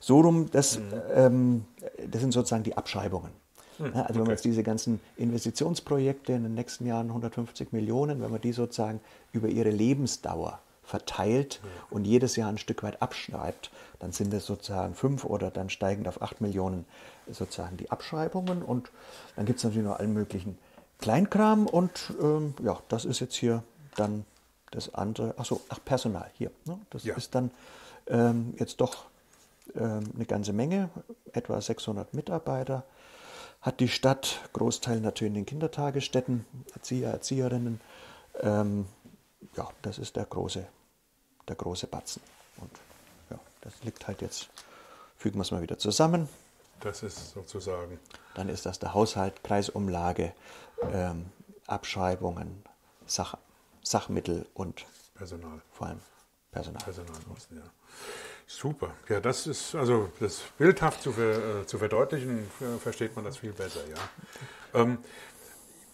So 0.00 0.20
rum, 0.20 0.50
das, 0.50 0.78
mhm. 0.78 0.92
ähm, 1.14 1.64
das 2.10 2.20
sind 2.20 2.32
sozusagen 2.32 2.62
die 2.62 2.76
Abschreibungen. 2.76 3.30
Mhm, 3.78 3.86
also 3.86 3.98
okay. 3.98 4.14
wenn 4.18 4.26
wir 4.26 4.32
jetzt 4.32 4.44
diese 4.44 4.62
ganzen 4.62 5.00
Investitionsprojekte 5.16 6.32
in 6.32 6.42
den 6.42 6.54
nächsten 6.54 6.86
Jahren 6.86 7.08
150 7.08 7.72
Millionen, 7.72 8.20
wenn 8.20 8.30
man 8.30 8.40
die 8.40 8.52
sozusagen 8.52 9.00
über 9.32 9.48
ihre 9.48 9.70
Lebensdauer 9.70 10.60
verteilt 10.84 11.60
und 11.90 12.04
jedes 12.04 12.36
Jahr 12.36 12.48
ein 12.48 12.58
Stück 12.58 12.82
weit 12.82 13.00
abschreibt, 13.02 13.70
dann 13.98 14.12
sind 14.12 14.32
es 14.34 14.46
sozusagen 14.46 14.94
fünf 14.94 15.24
oder 15.24 15.50
dann 15.50 15.70
steigend 15.70 16.08
auf 16.08 16.22
acht 16.22 16.40
Millionen 16.40 16.84
sozusagen 17.30 17.76
die 17.76 17.90
Abschreibungen 17.90 18.62
und 18.62 18.90
dann 19.36 19.46
gibt 19.46 19.58
es 19.58 19.64
natürlich 19.64 19.86
noch 19.86 19.98
allen 19.98 20.12
möglichen 20.12 20.58
Kleinkram 20.98 21.66
und 21.66 22.12
ähm, 22.20 22.54
ja, 22.62 22.78
das 22.88 23.04
ist 23.04 23.20
jetzt 23.20 23.34
hier 23.34 23.62
dann 23.96 24.24
das 24.70 24.94
andere, 24.94 25.38
achso, 25.38 25.60
ach 25.68 25.78
Personal 25.84 26.30
hier, 26.34 26.50
ne? 26.66 26.78
das 26.90 27.04
ja. 27.04 27.14
ist 27.14 27.34
dann 27.34 27.50
ähm, 28.06 28.54
jetzt 28.58 28.80
doch 28.80 29.06
ähm, 29.76 30.04
eine 30.14 30.26
ganze 30.26 30.52
Menge, 30.52 30.90
etwa 31.32 31.60
600 31.60 32.12
Mitarbeiter, 32.14 32.84
hat 33.60 33.80
die 33.80 33.88
Stadt, 33.88 34.40
Großteil 34.52 35.00
natürlich 35.00 35.30
in 35.30 35.34
den 35.36 35.46
Kindertagesstätten, 35.46 36.44
Erzieher, 36.74 37.10
Erzieherinnen. 37.10 37.80
Ja, 39.56 39.68
das 39.82 39.98
ist 39.98 40.16
der 40.16 40.24
große, 40.24 40.66
der 41.48 41.56
große 41.56 41.86
Batzen. 41.86 42.22
Und 42.58 42.70
ja, 43.30 43.38
das 43.60 43.72
liegt 43.82 44.06
halt 44.06 44.22
jetzt, 44.22 44.48
fügen 45.16 45.36
wir 45.36 45.42
es 45.42 45.50
mal 45.50 45.62
wieder 45.62 45.78
zusammen. 45.78 46.28
Das 46.80 47.02
ist 47.02 47.30
sozusagen. 47.32 47.98
Dann 48.34 48.48
ist 48.48 48.66
das 48.66 48.78
der 48.78 48.94
Haushalt, 48.94 49.42
Kreisumlage, 49.44 50.34
ähm, 50.92 51.30
Abschreibungen, 51.66 52.64
Sach, 53.06 53.36
Sachmittel 53.82 54.46
und 54.54 54.84
Personal. 55.14 55.60
Vor 55.72 55.86
allem 55.88 56.00
Personal. 56.50 56.82
Personalkosten, 56.82 57.58
ja. 57.58 57.64
Super. 58.46 58.94
Ja, 59.08 59.20
das 59.20 59.46
ist 59.46 59.74
also 59.74 60.10
das 60.20 60.42
bildhaft 60.58 61.02
zu, 61.02 61.12
ver, 61.12 61.60
äh, 61.62 61.66
zu 61.66 61.78
verdeutlichen, 61.78 62.50
versteht 62.80 63.16
man 63.16 63.24
das 63.24 63.38
viel 63.38 63.52
besser, 63.52 63.80
ja. 63.88 64.80
Ähm, 64.80 64.98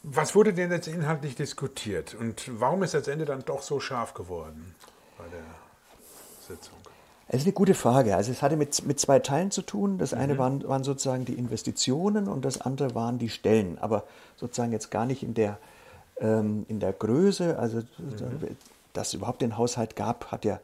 was 0.03 0.35
wurde 0.35 0.55
denn 0.55 0.71
jetzt 0.71 0.89
inhaltlich 0.89 1.35
diskutiert 1.35 2.15
und 2.15 2.51
warum 2.59 2.83
ist 2.83 2.95
das 2.95 3.09
Ende 3.09 3.25
dann 3.25 3.45
doch 3.45 3.63
so 3.63 3.81
scharf 3.81 4.15
geworden 4.15 4.75
bei 5.19 5.25
der 5.29 5.45
Sitzung? 6.41 6.77
Es 7.33 7.43
ist 7.43 7.47
eine 7.47 7.53
gute 7.53 7.75
Frage. 7.75 8.17
Also 8.17 8.33
es 8.33 8.43
hatte 8.43 8.57
mit, 8.57 8.85
mit 8.87 8.99
zwei 8.99 9.21
Teilen 9.21 9.53
zu 9.53 9.63
tun. 9.63 9.99
Das 9.99 10.13
eine 10.15 10.35
mhm. 10.35 10.39
waren, 10.39 10.69
waren 10.69 10.83
sozusagen 10.83 11.25
die 11.25 11.35
Investitionen 11.35 12.27
und 12.27 12.45
das 12.45 12.61
andere 12.61 12.97
waren 12.97 13.19
die 13.19 13.29
Stellen. 13.29 13.79
Aber 13.79 14.03
sozusagen 14.37 14.73
jetzt 14.73 14.91
gar 14.91 15.07
nicht 15.07 15.23
in 15.23 15.35
der, 15.35 15.59
ähm, 16.19 16.67
in 16.67 16.81
der 16.81 16.93
Größe. 16.93 17.57
Also 17.57 17.79
mhm. 17.99 18.57
dass 18.95 19.09
es 19.09 19.15
überhaupt 19.15 19.43
den 19.43 19.57
Haushalt 19.57 19.95
gab, 19.95 20.33
hat 20.33 20.45
ja 20.45 20.59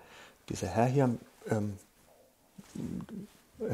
dieser 0.49 0.66
Herr 0.66 0.87
hier 0.87 1.11
ähm, 1.49 1.78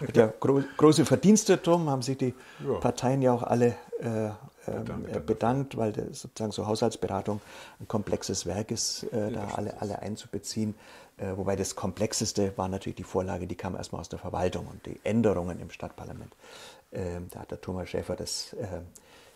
hat 0.00 0.16
ja 0.16 0.32
gro 0.40 0.62
große 0.78 1.04
Verdienste 1.04 1.58
drum, 1.58 1.90
haben 1.90 2.02
sich 2.02 2.16
die 2.16 2.34
ja. 2.66 2.78
Parteien 2.80 3.22
ja 3.22 3.32
auch 3.32 3.42
alle 3.42 3.76
äh, 4.00 4.30
bedankt, 4.78 5.16
äh, 5.16 5.20
bedankt, 5.20 5.76
weil 5.76 5.94
sozusagen 6.12 6.52
so 6.52 6.66
Haushaltsberatung 6.66 7.40
ein 7.80 7.88
komplexes 7.88 8.46
Werk 8.46 8.70
ist, 8.70 9.04
äh, 9.12 9.30
da 9.32 9.48
alle, 9.54 9.80
alle 9.80 10.00
einzubeziehen. 10.00 10.74
Äh, 11.16 11.36
wobei 11.36 11.56
das 11.56 11.76
Komplexeste 11.76 12.56
war 12.56 12.68
natürlich 12.68 12.96
die 12.96 13.04
Vorlage, 13.04 13.46
die 13.46 13.56
kam 13.56 13.76
erstmal 13.76 14.00
aus 14.00 14.08
der 14.08 14.18
Verwaltung 14.18 14.66
und 14.66 14.86
die 14.86 14.98
Änderungen 15.04 15.60
im 15.60 15.70
Stadtparlament. 15.70 16.32
Ähm, 16.92 17.28
da 17.30 17.40
hat 17.40 17.50
der 17.50 17.60
Thomas 17.60 17.88
Schäfer 17.88 18.16
das 18.16 18.54
äh, 18.54 18.66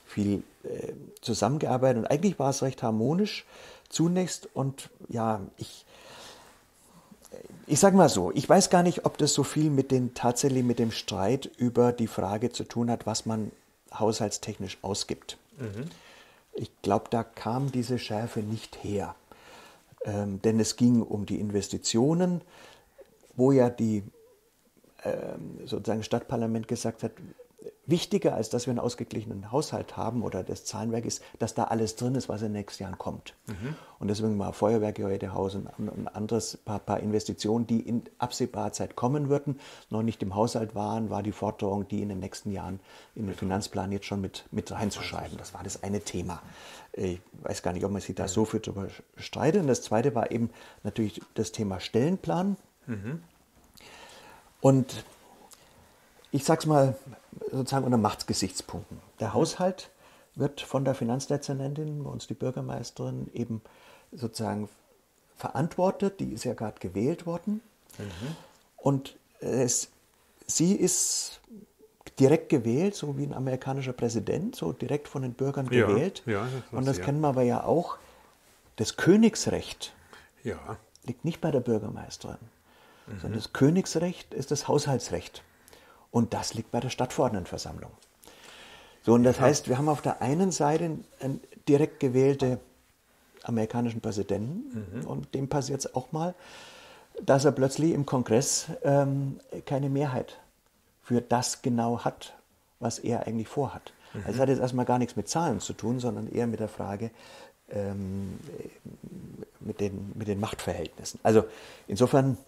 viel 0.06 0.42
äh, 0.64 0.92
zusammengearbeitet 1.20 2.04
und 2.04 2.10
eigentlich 2.10 2.38
war 2.38 2.50
es 2.50 2.62
recht 2.62 2.82
harmonisch 2.82 3.46
zunächst 3.88 4.48
und 4.54 4.90
ja, 5.08 5.40
ich 5.56 5.84
ich 7.66 7.80
sage 7.80 7.96
mal 7.96 8.08
so, 8.08 8.30
ich 8.32 8.48
weiß 8.48 8.70
gar 8.70 8.82
nicht, 8.82 9.06
ob 9.06 9.18
das 9.18 9.32
so 9.32 9.42
viel 9.42 9.70
mit 9.70 9.90
den 9.90 10.14
tatsächlich 10.14 10.64
mit 10.64 10.78
dem 10.78 10.90
Streit 10.90 11.50
über 11.56 11.92
die 11.92 12.06
Frage 12.06 12.52
zu 12.52 12.64
tun 12.64 12.90
hat, 12.90 13.06
was 13.06 13.26
man 13.26 13.50
haushaltstechnisch 13.98 14.78
ausgibt. 14.82 15.38
Mhm. 15.58 15.88
Ich 16.52 16.70
glaube, 16.82 17.06
da 17.10 17.24
kam 17.24 17.72
diese 17.72 17.98
Schärfe 17.98 18.40
nicht 18.40 18.82
her. 18.82 19.14
Ähm, 20.04 20.40
denn 20.42 20.60
es 20.60 20.76
ging 20.76 21.02
um 21.02 21.26
die 21.26 21.40
Investitionen, 21.40 22.42
wo 23.36 23.52
ja 23.52 23.70
die 23.70 24.04
ähm, 25.02 25.66
sozusagen 25.66 26.02
Stadtparlament 26.02 26.68
gesagt 26.68 27.02
hat, 27.02 27.12
wichtiger 27.86 28.34
als 28.34 28.50
dass 28.50 28.66
wir 28.66 28.72
einen 28.72 28.80
ausgeglichenen 28.80 29.52
Haushalt 29.52 29.96
haben 29.96 30.22
oder 30.22 30.42
das 30.42 30.64
Zahlenwerk 30.64 31.04
ist, 31.04 31.22
dass 31.38 31.54
da 31.54 31.64
alles 31.64 31.96
drin 31.96 32.14
ist, 32.14 32.28
was 32.28 32.42
in 32.42 32.48
den 32.48 32.54
nächsten 32.54 32.82
Jahren 32.82 32.98
kommt. 32.98 33.34
Mhm. 33.46 33.76
Und 33.98 34.08
deswegen 34.08 34.36
mal 34.36 34.52
Feuerwerke 34.52 35.04
heute 35.04 35.32
Haus 35.32 35.54
und 35.54 35.68
ein 35.78 36.08
anderes 36.08 36.56
paar, 36.56 36.78
paar, 36.78 37.00
Investitionen, 37.00 37.66
die 37.66 37.80
in 37.80 38.02
absehbarer 38.18 38.72
Zeit 38.72 38.96
kommen 38.96 39.28
würden, 39.28 39.60
noch 39.90 40.02
nicht 40.02 40.22
im 40.22 40.34
Haushalt 40.34 40.74
waren, 40.74 41.10
war 41.10 41.22
die 41.22 41.32
Forderung, 41.32 41.88
die 41.88 42.02
in 42.02 42.08
den 42.08 42.20
nächsten 42.20 42.50
Jahren 42.50 42.80
in 43.14 43.26
den 43.26 43.34
Finanzplan 43.34 43.92
jetzt 43.92 44.06
schon 44.06 44.20
mit, 44.20 44.44
mit 44.50 44.70
reinzuschreiben. 44.70 45.36
Das 45.38 45.54
war 45.54 45.62
das 45.62 45.82
eine 45.82 46.00
Thema. 46.00 46.42
Ich 46.92 47.20
weiß 47.42 47.62
gar 47.62 47.72
nicht, 47.72 47.84
ob 47.84 47.92
man 47.92 48.00
sich 48.00 48.14
da 48.14 48.28
so 48.28 48.44
viel 48.44 48.60
drüber 48.60 48.88
streitet. 49.16 49.62
Und 49.62 49.68
das 49.68 49.82
zweite 49.82 50.14
war 50.14 50.30
eben 50.30 50.50
natürlich 50.82 51.20
das 51.34 51.52
Thema 51.52 51.80
Stellenplan. 51.80 52.56
Mhm. 52.86 53.22
Und 54.60 55.04
ich 56.34 56.44
sage 56.44 56.58
es 56.62 56.66
mal 56.66 56.96
sozusagen 57.52 57.84
unter 57.84 57.96
Machtsgesichtspunkten. 57.96 58.98
Der 59.20 59.34
Haushalt 59.34 59.90
wird 60.34 60.60
von 60.60 60.84
der 60.84 60.96
Finanzdezernentin, 60.96 62.02
bei 62.02 62.10
uns 62.10 62.26
die 62.26 62.34
Bürgermeisterin, 62.34 63.30
eben 63.34 63.62
sozusagen 64.10 64.68
verantwortet. 65.36 66.18
Die 66.18 66.32
ist 66.32 66.42
ja 66.42 66.54
gerade 66.54 66.80
gewählt 66.80 67.24
worden. 67.24 67.60
Mhm. 67.98 68.36
Und 68.76 69.16
es, 69.38 69.90
sie 70.44 70.74
ist 70.74 71.40
direkt 72.18 72.48
gewählt, 72.48 72.96
so 72.96 73.16
wie 73.16 73.22
ein 73.26 73.32
amerikanischer 73.32 73.92
Präsident, 73.92 74.56
so 74.56 74.72
direkt 74.72 75.06
von 75.06 75.22
den 75.22 75.34
Bürgern 75.34 75.68
gewählt. 75.68 76.24
Ja, 76.26 76.42
das 76.42 76.78
Und 76.78 76.84
das 76.84 76.98
ja. 76.98 77.04
kennen 77.04 77.20
wir 77.20 77.28
aber 77.28 77.42
ja 77.42 77.62
auch. 77.62 77.96
Das 78.74 78.96
Königsrecht 78.96 79.94
liegt 81.04 81.24
nicht 81.24 81.40
bei 81.40 81.52
der 81.52 81.60
Bürgermeisterin, 81.60 82.38
mhm. 83.06 83.20
sondern 83.20 83.38
das 83.38 83.52
Königsrecht 83.52 84.34
ist 84.34 84.50
das 84.50 84.66
Haushaltsrecht. 84.66 85.44
Und 86.14 86.32
das 86.32 86.54
liegt 86.54 86.70
bei 86.70 86.78
der 86.78 86.90
Stadtverordnetenversammlung. 86.90 87.90
So, 89.02 89.14
und 89.14 89.24
das 89.24 89.40
heißt, 89.40 89.68
wir 89.68 89.78
haben 89.78 89.88
auf 89.88 90.00
der 90.00 90.22
einen 90.22 90.52
Seite 90.52 90.84
einen 91.18 91.40
direkt 91.66 91.98
gewählte 91.98 92.60
amerikanischen 93.42 94.00
Präsidenten 94.00 95.00
mhm. 95.00 95.06
und 95.06 95.34
dem 95.34 95.48
passiert 95.48 95.80
es 95.80 95.92
auch 95.96 96.12
mal, 96.12 96.36
dass 97.20 97.44
er 97.44 97.50
plötzlich 97.50 97.90
im 97.90 98.06
Kongress 98.06 98.68
ähm, 98.84 99.40
keine 99.66 99.90
Mehrheit 99.90 100.38
für 101.02 101.20
das 101.20 101.62
genau 101.62 102.04
hat, 102.04 102.34
was 102.78 103.00
er 103.00 103.26
eigentlich 103.26 103.48
vorhat. 103.48 103.92
Mhm. 104.12 104.20
Also 104.20 104.34
es 104.36 104.40
hat 104.40 104.48
jetzt 104.50 104.60
erstmal 104.60 104.86
gar 104.86 105.00
nichts 105.00 105.16
mit 105.16 105.28
Zahlen 105.28 105.58
zu 105.58 105.72
tun, 105.72 105.98
sondern 105.98 106.28
eher 106.28 106.46
mit 106.46 106.60
der 106.60 106.68
Frage, 106.68 107.10
ähm, 107.70 108.38
mit, 109.58 109.80
den, 109.80 110.12
mit 110.14 110.28
den 110.28 110.38
Machtverhältnissen. 110.38 111.18
Also 111.24 111.42
insofern 111.88 112.38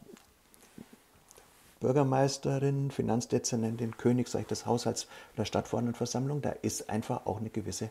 Bürgermeisterin, 1.81 2.91
Finanzdezernentin, 2.91 3.97
Königsreich 3.97 4.47
des 4.47 4.67
Haushalts 4.67 5.09
der 5.37 5.45
Stadtverordnetenversammlung, 5.45 6.43
da 6.43 6.51
ist 6.51 6.89
einfach 6.89 7.27
auch 7.27 7.39
eine 7.39 7.51
gewisse, 7.51 7.91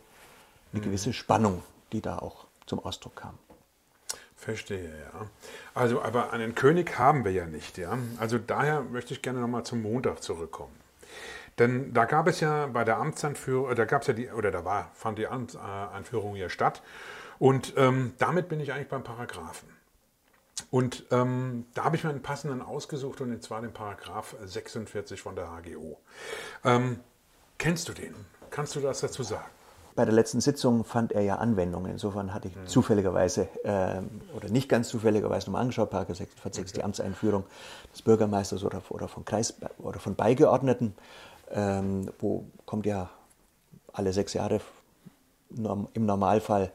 eine 0.71 0.81
mhm. 0.81 0.85
gewisse 0.85 1.13
Spannung, 1.13 1.61
die 1.91 2.01
da 2.01 2.19
auch 2.19 2.47
zum 2.65 2.79
Ausdruck 2.79 3.15
kam. 3.15 3.37
Verstehe, 4.35 4.89
ja. 4.89 5.27
Also, 5.73 6.01
aber 6.01 6.33
einen 6.33 6.55
König 6.55 6.99
haben 6.99 7.25
wir 7.25 7.31
ja 7.31 7.45
nicht, 7.45 7.77
ja. 7.77 7.97
Also 8.19 8.37
daher 8.37 8.81
möchte 8.81 9.13
ich 9.13 9.21
gerne 9.21 9.39
nochmal 9.39 9.63
zum 9.63 9.81
Montag 9.81 10.21
zurückkommen. 10.21 10.75
Denn 11.57 11.93
da 11.93 12.05
gab 12.05 12.27
es 12.27 12.41
ja 12.41 12.67
bei 12.67 12.83
der 12.83 12.97
Amtsanführung, 12.97 13.73
da 13.75 13.85
gab 13.85 14.01
es 14.01 14.07
ja 14.07 14.13
die, 14.13 14.29
oder 14.29 14.51
da 14.51 14.65
war, 14.65 14.91
fand 14.93 15.17
die 15.17 15.27
Amtsanführung 15.27 16.35
ja 16.35 16.49
statt. 16.49 16.81
Und 17.39 17.73
ähm, 17.77 18.13
damit 18.17 18.49
bin 18.49 18.59
ich 18.59 18.73
eigentlich 18.73 18.89
beim 18.89 19.03
Paragraphen. 19.03 19.69
Und 20.71 21.05
ähm, 21.11 21.65
da 21.73 21.83
habe 21.83 21.95
ich 21.95 22.03
mir 22.03 22.09
einen 22.09 22.21
passenden 22.21 22.61
ausgesucht 22.61 23.21
und 23.21 23.43
zwar 23.43 23.61
den 23.61 23.73
Paragraph 23.73 24.35
46 24.43 25.21
von 25.21 25.35
der 25.35 25.47
HGO. 25.47 25.97
Ähm, 26.63 26.99
kennst 27.57 27.89
du 27.89 27.93
den? 27.93 28.15
Kannst 28.49 28.75
du 28.75 28.79
das 28.79 29.01
dazu 29.01 29.23
sagen? 29.23 29.45
Bei 29.95 30.03
der 30.03 30.13
letzten 30.13 30.41
Sitzung 30.41 30.83
fand 30.83 31.13
er 31.13 31.21
ja 31.21 31.37
Anwendung. 31.37 31.85
Insofern 31.85 32.33
hatte 32.33 32.49
ich 32.49 32.55
mhm. 32.55 32.67
zufälligerweise 32.67 33.47
äh, 33.63 34.01
oder 34.35 34.49
nicht 34.49 34.67
ganz 34.67 34.89
zufälligerweise 34.89 35.47
nochmal 35.47 35.61
angeschaut, 35.61 35.89
Paragraph 35.89 36.17
46, 36.17 36.63
okay. 36.63 36.71
die 36.75 36.83
Amtseinführung 36.83 37.45
des 37.93 38.01
Bürgermeisters 38.01 38.63
oder, 38.63 38.81
oder 38.89 39.07
von 39.07 39.23
Kreis 39.23 39.55
oder 39.77 39.99
von 39.99 40.15
Beigeordneten, 40.15 40.95
ähm, 41.51 42.11
wo 42.19 42.45
kommt 42.65 42.85
ja 42.85 43.09
alle 43.93 44.11
sechs 44.11 44.33
Jahre 44.33 44.59
im 45.49 46.05
Normalfall 46.05 46.71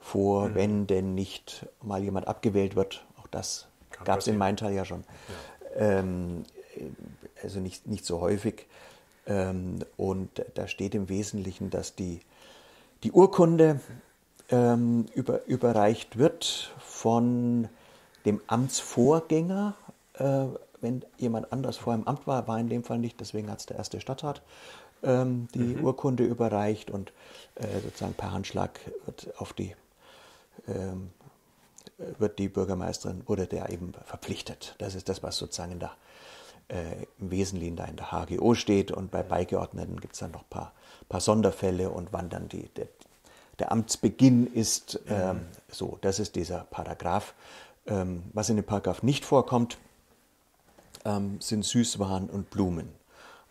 vor, 0.00 0.48
mhm. 0.48 0.54
wenn 0.54 0.86
denn 0.88 1.14
nicht 1.14 1.66
mal 1.82 2.02
jemand 2.02 2.26
abgewählt 2.26 2.74
wird 2.74 3.04
das 3.34 3.66
gab 4.04 4.18
es 4.18 4.26
in 4.26 4.38
Maintal 4.38 4.72
ja 4.72 4.84
schon. 4.84 5.04
Ja. 5.76 6.00
Ähm, 6.00 6.44
also 7.42 7.60
nicht, 7.60 7.86
nicht 7.86 8.04
so 8.04 8.20
häufig. 8.20 8.66
Ähm, 9.26 9.80
und 9.96 10.44
da 10.54 10.68
steht 10.68 10.94
im 10.94 11.08
Wesentlichen, 11.08 11.70
dass 11.70 11.94
die, 11.94 12.20
die 13.02 13.12
Urkunde 13.12 13.80
ähm, 14.50 15.06
über, 15.14 15.44
überreicht 15.46 16.18
wird 16.18 16.72
von 16.78 17.68
dem 18.24 18.40
Amtsvorgänger. 18.46 19.74
Äh, 20.14 20.46
wenn 20.80 21.04
jemand 21.16 21.52
anders 21.52 21.78
vor 21.78 21.94
im 21.94 22.06
Amt 22.06 22.26
war, 22.26 22.46
war 22.46 22.58
in 22.58 22.68
dem 22.68 22.84
Fall 22.84 22.98
nicht, 22.98 23.18
deswegen 23.18 23.50
hat 23.50 23.60
es 23.60 23.66
der 23.66 23.78
erste 23.78 24.00
Stadtrat 24.00 24.42
ähm, 25.04 25.48
die 25.54 25.58
mhm. 25.58 25.84
Urkunde 25.84 26.24
überreicht 26.24 26.90
und 26.90 27.12
äh, 27.54 27.80
sozusagen 27.82 28.14
per 28.14 28.32
Handschlag 28.32 28.80
wird 29.06 29.32
auf 29.38 29.52
die 29.52 29.74
ähm, 30.68 31.10
wird 31.98 32.38
die 32.38 32.48
Bürgermeisterin 32.48 33.22
oder 33.26 33.46
der 33.46 33.70
eben 33.70 33.92
verpflichtet. 34.04 34.74
Das 34.78 34.94
ist 34.94 35.08
das, 35.08 35.22
was 35.22 35.36
sozusagen 35.36 35.72
in 35.72 35.80
der, 35.80 35.92
äh, 36.68 37.06
im 37.18 37.30
Wesentlichen 37.30 37.76
da 37.76 37.84
in 37.84 37.96
der 37.96 38.10
HGO 38.10 38.54
steht. 38.54 38.90
Und 38.90 39.10
bei 39.10 39.22
Beigeordneten 39.22 40.00
gibt 40.00 40.14
es 40.14 40.20
dann 40.20 40.32
noch 40.32 40.42
ein 40.42 40.50
paar, 40.50 40.72
paar 41.08 41.20
Sonderfälle 41.20 41.90
und 41.90 42.12
wann 42.12 42.30
dann 42.30 42.48
die, 42.48 42.68
der, 42.70 42.88
der 43.58 43.72
Amtsbeginn 43.72 44.46
ist. 44.46 45.00
Ähm, 45.08 45.36
mhm. 45.36 45.40
So, 45.68 45.98
das 46.00 46.18
ist 46.18 46.36
dieser 46.36 46.60
Paragraph. 46.70 47.34
Ähm, 47.86 48.24
was 48.32 48.48
in 48.48 48.56
dem 48.56 48.64
Paragraph 48.64 49.02
nicht 49.02 49.24
vorkommt, 49.24 49.78
ähm, 51.04 51.40
sind 51.40 51.64
Süßwaren 51.64 52.30
und 52.30 52.50
Blumen. 52.50 52.88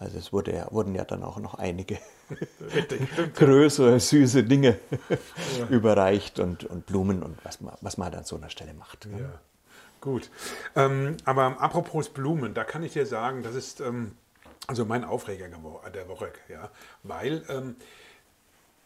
Also 0.04 0.18
es 0.18 0.34
wurde 0.34 0.54
ja, 0.54 0.68
wurden 0.72 0.94
ja 0.96 1.06
dann 1.06 1.24
auch 1.24 1.40
noch 1.40 1.56
einige 1.56 1.98
größere, 3.36 4.00
süße 4.00 4.44
Dinge 4.44 4.78
ja. 5.60 5.68
überreicht 5.70 6.40
und, 6.40 6.66
und 6.66 6.86
Blumen 6.86 7.24
und 7.24 7.38
was 7.46 7.62
man, 7.62 7.74
was 7.82 7.98
man 7.98 8.06
halt 8.06 8.16
an 8.18 8.24
so 8.26 8.36
einer 8.36 8.50
Stelle 8.50 8.74
macht. 8.74 9.06
Ja. 9.06 9.18
ja. 9.18 9.40
Gut. 10.02 10.30
Ähm, 10.76 11.16
aber 11.24 11.62
apropos 11.62 12.10
Blumen, 12.10 12.54
da 12.54 12.66
kann 12.66 12.84
ich 12.84 12.94
dir 12.94 13.06
sagen, 13.06 13.42
das 13.44 13.56
ist 13.56 13.80
ähm, 13.80 14.12
also 14.68 14.86
mein 14.86 15.06
Aufreger 15.06 15.48
der 15.48 16.08
Woche, 16.10 16.34
ja, 16.50 16.70
weil 17.04 17.44
ähm, 17.50 17.76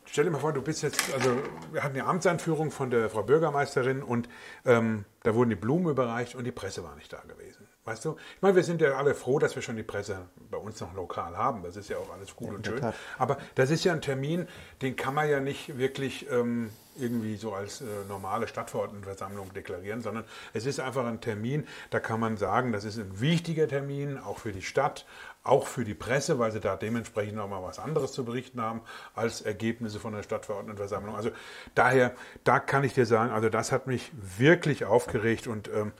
stell 0.05 0.25
dir 0.25 0.31
mal 0.31 0.39
vor, 0.39 0.53
du 0.53 0.61
bist 0.61 0.83
jetzt, 0.83 1.13
also 1.13 1.37
wir 1.71 1.83
hatten 1.83 1.95
die 1.95 2.01
Amtseinführung 2.01 2.71
von 2.71 2.89
der 2.89 3.09
Frau 3.09 3.23
Bürgermeisterin 3.23 4.03
und 4.03 4.29
ähm, 4.65 5.05
da 5.23 5.35
wurden 5.35 5.49
die 5.49 5.55
Blumen 5.55 5.89
überreicht 5.89 6.35
und 6.35 6.43
die 6.43 6.51
Presse 6.51 6.83
war 6.83 6.95
nicht 6.95 7.11
da 7.11 7.21
gewesen. 7.21 7.66
Weißt 7.87 8.03
du? 8.03 8.17
Ich 8.35 8.41
meine, 8.41 8.53
wir 8.53 8.65
sind 8.65 8.81
ja 8.81 8.97
alle 8.97 9.15
froh, 9.15 9.39
dass 9.39 9.55
wir 9.55 9.61
schon 9.61 9.77
die 9.77 9.83
Presse 9.83 10.27
bei 10.51 10.57
uns 10.57 10.81
noch 10.81 10.93
lokal 10.93 11.37
haben. 11.37 11.63
Das 11.63 11.77
ist 11.77 11.87
ja 11.87 11.95
auch 11.97 12.11
alles 12.11 12.35
gut 12.35 12.49
ja, 12.49 12.55
und 12.55 12.65
schön. 12.65 12.81
Tat. 12.81 12.93
Aber 13.17 13.37
das 13.55 13.71
ist 13.71 13.85
ja 13.85 13.93
ein 13.93 14.01
Termin, 14.01 14.45
den 14.81 14.97
kann 14.97 15.13
man 15.13 15.29
ja 15.29 15.39
nicht 15.39 15.77
wirklich 15.77 16.29
ähm, 16.29 16.69
irgendwie 16.99 17.37
so 17.37 17.53
als 17.53 17.79
äh, 17.79 17.85
normale 18.09 18.49
Stadtverordnetenversammlung 18.49 19.53
deklarieren, 19.53 20.01
sondern 20.01 20.25
es 20.53 20.65
ist 20.65 20.81
einfach 20.81 21.05
ein 21.05 21.21
Termin, 21.21 21.65
da 21.89 22.01
kann 22.01 22.19
man 22.19 22.35
sagen, 22.35 22.73
das 22.73 22.83
ist 22.83 22.97
ein 22.97 23.21
wichtiger 23.21 23.69
Termin, 23.69 24.17
auch 24.17 24.39
für 24.39 24.51
die 24.51 24.63
Stadt, 24.63 25.05
auch 25.43 25.65
für 25.65 25.85
die 25.85 25.93
Presse, 25.93 26.39
weil 26.39 26.51
sie 26.51 26.59
da 26.59 26.75
dementsprechend 26.75 27.37
nochmal 27.37 27.63
was 27.63 27.79
anderes 27.79 28.11
zu 28.11 28.25
berichten 28.25 28.59
haben 28.59 28.81
als 29.15 29.39
Ergebnisse 29.39 30.01
von 30.01 30.11
der 30.11 30.23
Stadtverordnetenversammlung. 30.23 31.15
Also 31.15 31.31
daher, 31.73 32.13
da 32.43 32.59
kann 32.59 32.83
ich 32.83 32.93
dir 32.93 33.05
sagen, 33.05 33.31
also 33.31 33.47
das 33.47 33.71
hat 33.71 33.87
mich 33.87 34.11
wirklich 34.37 34.83
aufgeregt 34.83 35.47
und 35.47 35.69
ähm, 35.69 35.93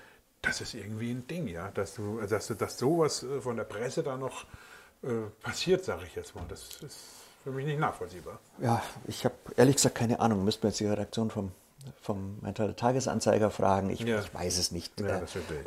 das 0.48 0.62
ist 0.62 0.74
irgendwie 0.74 1.12
ein 1.12 1.28
Ding, 1.28 1.48
ja, 1.48 1.70
dass 1.72 1.96
du, 1.96 2.20
dass, 2.22 2.48
dass 2.48 2.80
sowas 2.80 3.24
äh, 3.24 3.42
von 3.42 3.58
der 3.58 3.66
Presse 3.66 4.02
da 4.02 4.18
noch 4.18 4.46
äh, 5.04 5.08
passiert, 5.42 5.84
sage 5.84 6.04
ich 6.08 6.16
jetzt 6.16 6.36
mal. 6.36 6.46
Das 6.48 6.82
ist 6.82 6.98
für 7.44 7.52
mich 7.52 7.66
nicht 7.66 7.80
nachvollziehbar. 7.80 8.40
Ja, 8.60 8.82
ich 9.08 9.26
habe 9.26 9.36
ehrlich 9.56 9.76
gesagt 9.76 9.96
keine 9.96 10.20
Ahnung. 10.20 10.44
Müssten 10.44 10.64
wir 10.64 10.70
jetzt 10.70 10.80
die 10.80 10.88
Redaktion 10.88 11.30
vom 11.30 11.52
vom 12.08 12.38
Tagesanzeiger 12.78 13.52
fragen. 13.52 13.90
Ich, 13.90 14.00
ja. 14.00 14.20
ich, 14.20 14.34
weiß 14.34 14.58
es 14.58 14.72
nicht. 14.72 14.98
Ja, 15.02 15.20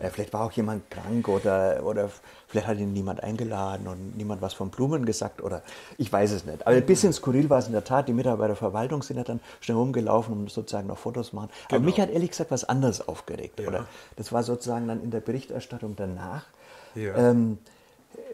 äh, 0.03 0.09
vielleicht 0.11 0.33
war 0.33 0.40
auch 0.40 0.53
jemand 0.53 0.90
krank 0.90 1.29
oder, 1.29 1.85
oder 1.85 2.09
vielleicht 2.48 2.66
hat 2.66 2.79
ihn 2.79 2.94
niemand 2.94 3.22
eingeladen 3.22 3.87
und 3.87 4.16
niemand 4.16 4.40
was 4.40 4.55
von 4.55 4.70
Blumen 4.70 5.05
gesagt 5.05 5.42
oder 5.42 5.62
ich 5.98 6.11
weiß 6.11 6.33
es 6.33 6.46
nicht. 6.46 6.66
Aber 6.66 6.74
ein 6.74 6.87
bisschen 6.87 7.12
skurril 7.12 7.50
war 7.50 7.59
es 7.59 7.66
in 7.66 7.72
der 7.72 7.85
Tat. 7.85 8.09
Die 8.09 8.14
Mitarbeiter 8.14 8.48
der 8.48 8.57
Verwaltung 8.57 9.03
sind 9.03 9.18
ja 9.18 9.22
dann 9.22 9.40
schnell 9.61 9.76
rumgelaufen, 9.76 10.33
um 10.33 10.48
sozusagen 10.48 10.88
noch 10.88 10.96
Fotos 10.96 11.29
zu 11.29 11.37
machen. 11.37 11.50
Genau. 11.68 11.76
Aber 11.76 11.85
mich 11.85 12.00
hat 12.00 12.09
ehrlich 12.09 12.31
gesagt 12.31 12.50
was 12.50 12.64
anderes 12.64 13.07
aufgeregt. 13.07 13.61
Ja. 13.61 13.68
Oder 13.68 13.87
das 14.16 14.33
war 14.33 14.42
sozusagen 14.42 14.88
dann 14.88 15.03
in 15.03 15.11
der 15.11 15.20
Berichterstattung 15.20 15.94
danach. 15.94 16.46
Ähm, 16.96 17.59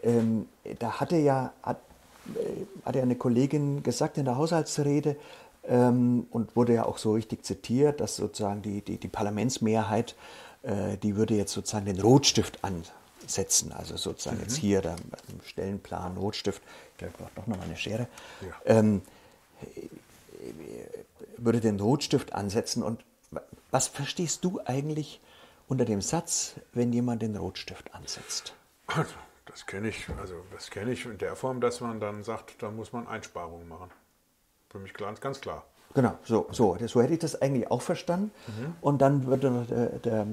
ähm, 0.01 0.47
da 0.79 1.01
hatte 1.01 1.17
ja, 1.17 1.51
hat, 1.61 1.81
äh, 2.35 2.85
hat 2.85 2.95
ja 2.95 3.01
eine 3.01 3.15
Kollegin 3.15 3.83
gesagt 3.83 4.17
in 4.17 4.23
der 4.23 4.37
Haushaltsrede, 4.37 5.17
ähm, 5.67 6.27
und 6.31 6.55
wurde 6.55 6.73
ja 6.73 6.85
auch 6.85 6.97
so 6.97 7.13
richtig 7.13 7.45
zitiert, 7.45 8.01
dass 8.01 8.15
sozusagen 8.15 8.61
die, 8.61 8.81
die, 8.81 8.97
die 8.97 9.07
Parlamentsmehrheit, 9.07 10.15
äh, 10.63 10.97
die 10.97 11.15
würde 11.15 11.35
jetzt 11.35 11.53
sozusagen 11.53 11.85
den 11.85 11.99
Rotstift 11.99 12.59
ansetzen, 12.63 13.71
also 13.71 13.97
sozusagen 13.97 14.37
mhm. 14.37 14.43
jetzt 14.43 14.57
hier 14.57 14.81
der 14.81 14.95
Stellenplan 15.45 16.17
Rotstift, 16.17 16.61
ich 16.91 16.97
glaube, 16.97 17.13
ich 17.13 17.19
brauche 17.19 17.31
doch 17.35 17.47
noch 17.47 17.57
mal 17.57 17.63
eine 17.63 17.75
Schere, 17.75 18.07
ja. 18.41 18.47
ähm, 18.65 19.01
würde 21.37 21.59
den 21.59 21.79
Rotstift 21.79 22.33
ansetzen 22.33 22.83
und 22.83 23.03
was 23.71 23.87
verstehst 23.87 24.43
du 24.43 24.61
eigentlich 24.65 25.19
unter 25.67 25.83
dem 25.83 26.01
Satz, 26.01 26.55
wenn 26.73 26.93
jemand 26.93 27.21
den 27.21 27.35
Rotstift 27.35 27.93
ansetzt? 27.93 28.55
Also, 28.87 29.13
das 29.45 29.65
kenne 29.65 29.89
ich, 29.89 30.07
also 30.19 30.35
das 30.53 30.69
kenne 30.69 30.91
ich 30.91 31.05
in 31.05 31.17
der 31.17 31.35
Form, 31.35 31.59
dass 31.59 31.81
man 31.81 31.99
dann 31.99 32.23
sagt, 32.23 32.61
da 32.63 32.71
muss 32.71 32.93
man 32.93 33.07
Einsparungen 33.07 33.67
machen. 33.67 33.91
Für 34.77 34.83
mich 34.83 34.93
ganz, 34.93 35.19
ganz 35.19 35.41
klar. 35.41 35.63
Genau, 35.95 36.13
so, 36.23 36.45
so, 36.51 36.77
so 36.85 37.01
hätte 37.01 37.13
ich 37.13 37.19
das 37.19 37.41
eigentlich 37.41 37.71
auch 37.71 37.81
verstanden. 37.81 38.29
Mhm. 38.45 38.75
Und 38.81 39.01
dann 39.01 39.25
wird 39.25 39.41
der, 39.41 39.49
der, 40.03 40.21
äh, 40.21 40.25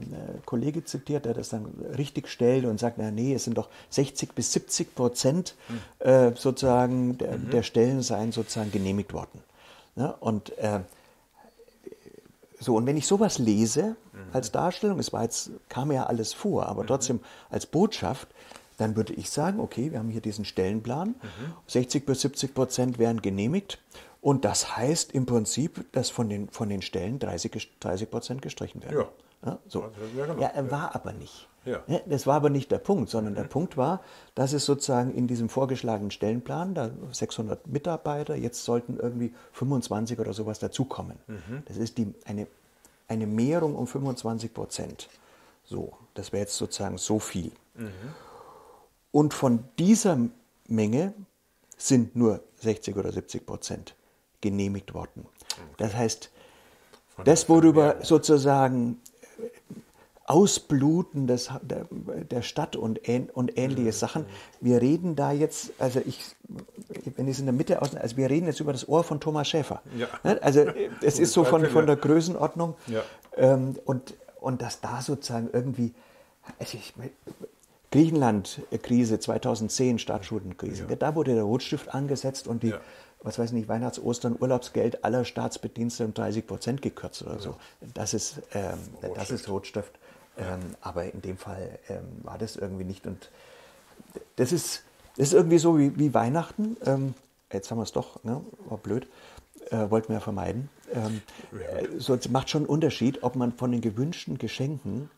Kollege 0.44 0.84
zitiert, 0.84 1.24
der 1.24 1.32
das 1.32 1.48
dann 1.48 1.64
richtig 1.96 2.28
stellt 2.28 2.66
und 2.66 2.78
sagt, 2.78 2.98
na 2.98 3.10
nee, 3.10 3.32
es 3.32 3.44
sind 3.44 3.56
doch 3.56 3.70
60 3.88 4.34
bis 4.34 4.52
70 4.52 4.94
Prozent 4.94 5.54
mhm. 5.68 6.06
äh, 6.06 6.36
sozusagen 6.36 7.16
der, 7.16 7.38
mhm. 7.38 7.50
der, 7.50 7.62
Stellen 7.62 8.02
seien 8.02 8.32
sozusagen 8.32 8.72
genehmigt 8.72 9.14
worden. 9.14 9.42
Ja, 9.96 10.08
und 10.20 10.58
äh, 10.58 10.80
so, 12.60 12.76
und 12.76 12.84
wenn 12.84 12.98
ich 12.98 13.06
sowas 13.06 13.38
lese 13.38 13.96
mhm. 14.12 14.18
als 14.34 14.52
Darstellung, 14.52 14.98
es 14.98 15.14
war 15.14 15.22
jetzt, 15.22 15.50
kam 15.70 15.90
ja 15.90 16.04
alles 16.04 16.34
vor, 16.34 16.66
aber 16.66 16.82
mhm. 16.82 16.88
trotzdem 16.88 17.20
als 17.48 17.64
Botschaft, 17.64 18.28
dann 18.76 18.96
würde 18.96 19.14
ich 19.14 19.30
sagen, 19.30 19.60
okay, 19.60 19.92
wir 19.92 20.00
haben 20.00 20.10
hier 20.10 20.20
diesen 20.20 20.44
Stellenplan, 20.44 21.14
60 21.68 22.04
bis 22.04 22.22
70 22.22 22.54
Prozent 22.54 22.98
werden 22.98 23.22
genehmigt 23.22 23.78
und 24.24 24.46
das 24.46 24.74
heißt 24.78 25.12
im 25.12 25.26
Prinzip, 25.26 25.84
dass 25.92 26.08
von 26.08 26.30
den, 26.30 26.48
von 26.48 26.70
den 26.70 26.80
Stellen 26.80 27.18
30, 27.18 27.76
30 27.78 28.10
Prozent 28.10 28.40
gestrichen 28.40 28.82
werden. 28.82 29.00
Ja. 29.00 29.08
Ja, 29.44 29.58
so. 29.68 29.82
ja, 30.16 30.24
genau. 30.24 30.40
ja, 30.40 30.46
er 30.48 30.70
war 30.70 30.94
aber 30.94 31.12
nicht. 31.12 31.46
Ja. 31.66 31.84
Das 32.06 32.26
war 32.26 32.36
aber 32.36 32.48
nicht 32.48 32.70
der 32.70 32.78
Punkt, 32.78 33.10
sondern 33.10 33.34
mhm. 33.34 33.36
der 33.36 33.44
Punkt 33.44 33.76
war, 33.76 34.00
dass 34.34 34.54
es 34.54 34.64
sozusagen 34.64 35.12
in 35.12 35.26
diesem 35.26 35.50
vorgeschlagenen 35.50 36.10
Stellenplan, 36.10 36.72
da 36.72 36.88
600 37.12 37.66
Mitarbeiter, 37.66 38.34
jetzt 38.34 38.64
sollten 38.64 38.96
irgendwie 38.96 39.34
25 39.52 40.18
oder 40.18 40.32
sowas 40.32 40.58
dazukommen. 40.58 41.18
Mhm. 41.26 41.62
Das 41.66 41.76
ist 41.76 41.98
die, 41.98 42.14
eine, 42.24 42.46
eine 43.08 43.26
Mehrung 43.26 43.74
um 43.74 43.86
25 43.86 44.54
Prozent. 44.54 45.10
So, 45.64 45.92
das 46.14 46.32
wäre 46.32 46.44
jetzt 46.44 46.56
sozusagen 46.56 46.96
so 46.96 47.18
viel. 47.18 47.52
Mhm. 47.74 47.90
Und 49.10 49.34
von 49.34 49.64
dieser 49.78 50.18
Menge 50.66 51.12
sind 51.76 52.16
nur 52.16 52.40
60 52.60 52.96
oder 52.96 53.12
70 53.12 53.44
Prozent 53.44 53.94
genehmigt 54.44 54.92
worden. 54.92 55.26
Das 55.78 55.94
heißt, 55.94 56.30
das, 57.24 57.48
worüber 57.48 57.96
sozusagen 58.02 59.00
äh, 59.38 59.48
Ausbluten 60.26 61.26
des, 61.26 61.50
der, 61.62 61.86
der 61.90 62.42
Stadt 62.42 62.76
und, 62.76 63.00
und 63.34 63.58
ähnliche 63.58 63.88
mhm. 63.88 63.92
Sachen. 63.92 64.26
Wir 64.60 64.82
reden 64.82 65.16
da 65.16 65.32
jetzt, 65.32 65.72
also 65.78 66.00
ich, 66.04 66.20
wenn 67.16 67.26
ich 67.26 67.34
es 67.34 67.38
in 67.40 67.46
der 67.46 67.54
Mitte 67.54 67.80
aus, 67.80 67.94
also 67.94 68.16
wir 68.16 68.28
reden 68.28 68.46
jetzt 68.46 68.60
über 68.60 68.72
das 68.72 68.86
Ohr 68.88 69.02
von 69.02 69.20
Thomas 69.20 69.48
Schäfer. 69.48 69.82
Ja. 69.96 70.08
Ne? 70.22 70.38
Also 70.42 70.60
äh, 70.60 70.90
es 71.02 71.18
ist 71.18 71.32
so 71.32 71.44
von, 71.44 71.64
von 71.66 71.86
der 71.86 71.96
Größenordnung. 71.96 72.74
Ja. 72.86 73.02
Ähm, 73.36 73.76
und, 73.84 74.14
und 74.40 74.60
dass 74.60 74.80
da 74.80 75.00
sozusagen 75.00 75.48
irgendwie, 75.52 75.94
also 76.58 76.76
ich, 76.76 76.92
Griechenland-Krise 77.90 79.20
2010, 79.20 79.98
Staatsschuldenkrise, 79.98 80.86
ja. 80.88 80.96
da 80.96 81.14
wurde 81.14 81.34
der 81.34 81.44
Rotstift 81.44 81.94
angesetzt 81.94 82.48
und 82.48 82.62
die 82.62 82.74
was 83.24 83.38
weiß 83.38 83.50
ich 83.50 83.54
nicht, 83.54 83.68
Weihnachts-, 83.68 83.98
Ostern, 83.98 84.36
Urlaubsgeld 84.38 85.02
aller 85.04 85.24
Staatsbediensteten 85.24 86.10
um 86.10 86.14
30 86.14 86.46
Prozent 86.46 86.82
gekürzt 86.82 87.22
oder 87.22 87.40
so. 87.40 87.56
Das 87.94 88.14
ist, 88.14 88.42
ähm, 88.52 88.78
das 89.14 89.30
ist 89.30 89.48
Rotstift. 89.48 89.98
Ähm, 90.36 90.60
aber 90.80 91.12
in 91.12 91.22
dem 91.22 91.38
Fall 91.38 91.78
ähm, 91.88 92.04
war 92.22 92.38
das 92.38 92.56
irgendwie 92.56 92.84
nicht. 92.84 93.06
Und 93.06 93.30
das 94.36 94.52
ist, 94.52 94.84
das 95.16 95.28
ist 95.28 95.34
irgendwie 95.34 95.58
so 95.58 95.78
wie, 95.78 95.96
wie 95.98 96.12
Weihnachten. 96.12 96.76
Ähm, 96.84 97.14
jetzt 97.52 97.70
haben 97.70 97.78
wir 97.78 97.84
es 97.84 97.92
doch, 97.92 98.22
ne? 98.24 98.40
war 98.66 98.78
blöd. 98.78 99.06
Äh, 99.70 99.90
wollten 99.90 100.08
wir 100.08 100.16
ja 100.16 100.20
vermeiden. 100.20 100.68
Ähm, 100.92 101.22
äh, 101.52 101.86
so, 101.98 102.14
es 102.14 102.28
macht 102.28 102.50
schon 102.50 102.62
einen 102.62 102.68
Unterschied, 102.68 103.22
ob 103.22 103.36
man 103.36 103.52
von 103.52 103.72
den 103.72 103.80
gewünschten 103.80 104.36
Geschenken 104.36 105.10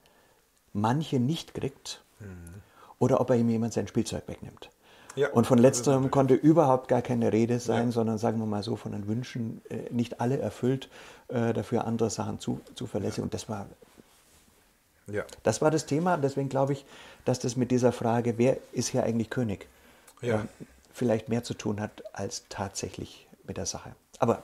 manche 0.72 1.18
nicht 1.18 1.54
kriegt 1.54 2.02
mhm. 2.20 2.62
oder 2.98 3.20
ob 3.20 3.30
er 3.30 3.36
ihm 3.36 3.48
jemand 3.48 3.72
sein 3.72 3.88
Spielzeug 3.88 4.28
wegnimmt. 4.28 4.70
Ja, 5.16 5.30
und 5.30 5.46
von 5.46 5.58
letzterem 5.58 6.10
konnte 6.10 6.34
überhaupt 6.34 6.88
gar 6.88 7.00
keine 7.00 7.32
Rede 7.32 7.58
sein, 7.58 7.86
ja. 7.86 7.92
sondern 7.92 8.18
sagen 8.18 8.38
wir 8.38 8.46
mal 8.46 8.62
so 8.62 8.76
von 8.76 8.92
den 8.92 9.08
Wünschen 9.08 9.62
äh, 9.70 9.90
nicht 9.90 10.20
alle 10.20 10.38
erfüllt, 10.38 10.90
äh, 11.28 11.54
dafür 11.54 11.86
andere 11.86 12.10
Sachen 12.10 12.38
zu, 12.38 12.60
zuverlässig. 12.74 13.18
Ja. 13.18 13.24
Und 13.24 13.34
das 13.34 13.48
war, 13.48 13.66
ja. 15.06 15.24
das 15.42 15.62
war 15.62 15.70
das 15.70 15.86
Thema. 15.86 16.18
Deswegen 16.18 16.50
glaube 16.50 16.74
ich, 16.74 16.84
dass 17.24 17.38
das 17.38 17.56
mit 17.56 17.70
dieser 17.70 17.92
Frage, 17.92 18.36
wer 18.36 18.58
ist 18.72 18.88
hier 18.88 19.04
eigentlich 19.04 19.30
König, 19.30 19.66
ja. 20.20 20.36
äh, 20.36 20.44
vielleicht 20.92 21.30
mehr 21.30 21.42
zu 21.42 21.54
tun 21.54 21.80
hat 21.80 22.02
als 22.12 22.44
tatsächlich 22.50 23.26
mit 23.46 23.56
der 23.56 23.66
Sache. 23.66 23.96
Aber 24.18 24.42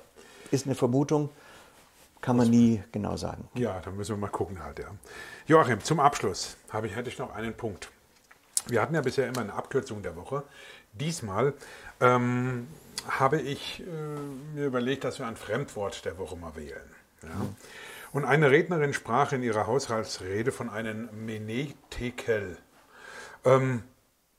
ist 0.50 0.66
eine 0.66 0.74
Vermutung, 0.74 1.28
kann 2.22 2.37
man 2.37 2.48
nie 2.48 2.82
genau 2.92 3.16
sagen. 3.16 3.46
Ja, 3.54 3.80
dann 3.80 3.96
müssen 3.96 4.12
wir 4.12 4.16
mal 4.18 4.28
gucken 4.28 4.62
halt, 4.64 4.78
ja. 4.78 4.87
Joachim, 5.46 5.80
zum 5.80 6.00
Abschluss 6.00 6.56
habe 6.70 6.87
ich, 6.87 6.96
hätte 6.96 7.11
ich 7.11 7.18
noch 7.18 7.35
einen 7.35 7.52
Punkt. 7.54 7.90
Wir 8.66 8.81
hatten 8.81 8.94
ja 8.94 9.01
bisher 9.01 9.29
immer 9.29 9.40
eine 9.40 9.55
Abkürzung 9.55 10.03
der 10.03 10.16
Woche. 10.16 10.44
Diesmal 10.92 11.55
ähm, 12.01 12.68
habe 13.09 13.40
ich 13.40 13.81
äh, 13.81 13.85
mir 14.55 14.66
überlegt, 14.66 15.05
dass 15.05 15.18
wir 15.18 15.27
ein 15.27 15.37
Fremdwort 15.37 16.05
der 16.05 16.18
Woche 16.18 16.37
mal 16.37 16.55
wählen. 16.57 16.94
Ja. 17.22 17.29
Und 18.12 18.25
eine 18.25 18.51
Rednerin 18.51 18.92
sprach 18.92 19.33
in 19.33 19.42
ihrer 19.42 19.66
Haushaltsrede 19.66 20.53
von 20.53 20.68
einem 20.68 21.09
Menetekel. 21.25 22.59
Ähm, 23.44 23.83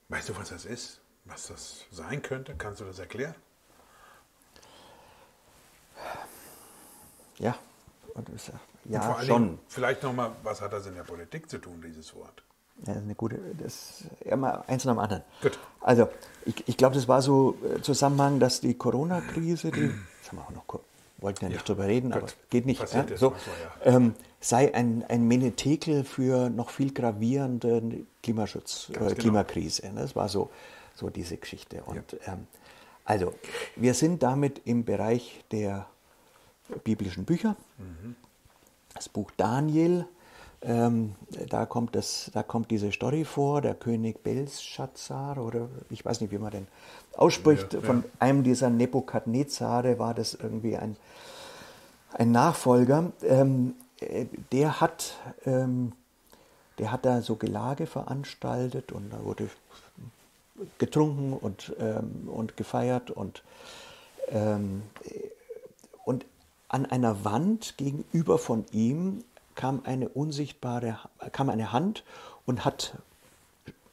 weißt 0.09 0.29
du, 0.29 0.37
was 0.37 0.49
das 0.49 0.65
ist? 0.65 1.01
Was 1.25 1.47
das 1.47 1.85
sein 1.91 2.21
könnte? 2.21 2.55
Kannst 2.57 2.81
du 2.81 2.85
das 2.85 2.99
erklären? 2.99 3.35
Ja, 7.39 7.57
ja, 8.85 9.23
schon. 9.23 9.59
vielleicht 9.67 10.03
nochmal, 10.03 10.31
was 10.43 10.61
hat 10.61 10.73
das 10.73 10.85
in 10.85 10.95
der 10.95 11.03
Politik 11.03 11.49
zu 11.49 11.57
tun, 11.57 11.81
dieses 11.81 12.13
Wort? 12.13 12.43
Ja, 12.85 12.93
eine 12.93 13.15
gute, 13.15 13.39
das 13.59 14.03
ja 14.25 14.35
mal 14.35 14.63
eins 14.67 14.83
nach 14.85 14.93
dem 14.93 14.99
anderen. 14.99 15.23
Gut. 15.41 15.57
Also 15.79 16.09
ich, 16.45 16.67
ich 16.67 16.77
glaube, 16.77 16.95
das 16.95 17.07
war 17.07 17.21
so 17.21 17.55
äh, 17.63 17.81
Zusammenhang, 17.81 18.39
dass 18.39 18.59
die 18.59 18.73
Corona-Krise, 18.73 19.71
die, 19.71 19.89
das 20.21 20.31
haben 20.31 20.37
wir 20.37 20.43
auch 20.43 20.51
noch, 20.51 20.81
wollten 21.19 21.45
ja 21.45 21.49
nicht 21.49 21.61
ja, 21.61 21.65
drüber 21.65 21.87
reden, 21.87 22.11
gut. 22.11 22.23
aber 22.23 22.31
geht 22.49 22.65
nicht, 22.65 22.81
ja, 22.93 23.05
so, 23.15 23.33
ja. 23.85 23.95
ähm, 23.95 24.15
sei 24.41 24.73
ein, 24.75 25.05
ein 25.07 25.25
Menetekel 25.27 26.03
für 26.03 26.49
noch 26.49 26.69
viel 26.69 26.93
gravierende 26.93 28.05
Klimaschutz, 28.21 28.89
äh, 28.89 28.93
genau. 28.93 29.15
Klimakrise. 29.15 29.87
Ne? 29.87 30.01
Das 30.01 30.15
war 30.15 30.27
so, 30.27 30.49
so 30.95 31.09
diese 31.09 31.37
Geschichte. 31.37 31.83
Und 31.83 32.17
ähm, 32.25 32.47
Also, 33.05 33.33
wir 33.75 33.93
sind 33.93 34.23
damit 34.23 34.61
im 34.65 34.83
Bereich 34.83 35.43
der 35.51 35.87
biblischen 36.83 37.25
Bücher. 37.25 37.55
Mhm. 37.77 38.15
Das 38.93 39.09
Buch 39.09 39.31
Daniel, 39.37 40.05
ähm, 40.65 41.15
da, 41.49 41.65
kommt 41.65 41.95
das, 41.95 42.31
da 42.33 42.41
kommt 42.41 42.71
diese 42.71 42.91
Story 42.91 43.25
vor, 43.25 43.61
der 43.61 43.75
König 43.75 44.23
Belshazzar, 44.23 45.37
oder 45.37 45.67
ich 45.89 46.05
weiß 46.05 46.21
nicht, 46.21 46.31
wie 46.31 46.37
man 46.37 46.51
den 46.51 46.67
ausspricht, 47.15 47.73
ja, 47.73 47.79
ja. 47.79 47.85
von 47.85 48.03
einem 48.19 48.43
dieser 48.43 48.69
Nebukadnezare 48.69 49.99
war 49.99 50.13
das 50.13 50.33
irgendwie 50.33 50.77
ein, 50.77 50.95
ein 52.13 52.31
Nachfolger. 52.31 53.11
Ähm, 53.23 53.75
äh, 53.99 54.25
der 54.51 54.79
hat, 54.79 55.15
ähm, 55.45 55.91
der 56.79 56.91
hat 56.91 57.05
da 57.05 57.21
so 57.21 57.35
Gelage 57.35 57.85
veranstaltet 57.85 58.91
und 58.91 59.11
da 59.11 59.23
wurde 59.23 59.49
getrunken 60.77 61.33
und, 61.33 61.73
ähm, 61.79 62.29
und 62.29 62.55
gefeiert 62.57 63.11
und, 63.11 63.43
ähm, 64.29 64.83
und 66.05 66.25
an 66.69 66.85
einer 66.85 67.25
Wand 67.25 67.75
gegenüber 67.77 68.37
von 68.37 68.65
ihm 68.71 69.23
kam 69.55 69.81
eine 69.83 70.09
unsichtbare, 70.09 70.99
kam 71.31 71.49
eine 71.49 71.71
Hand 71.71 72.03
und 72.45 72.65
hat 72.65 72.97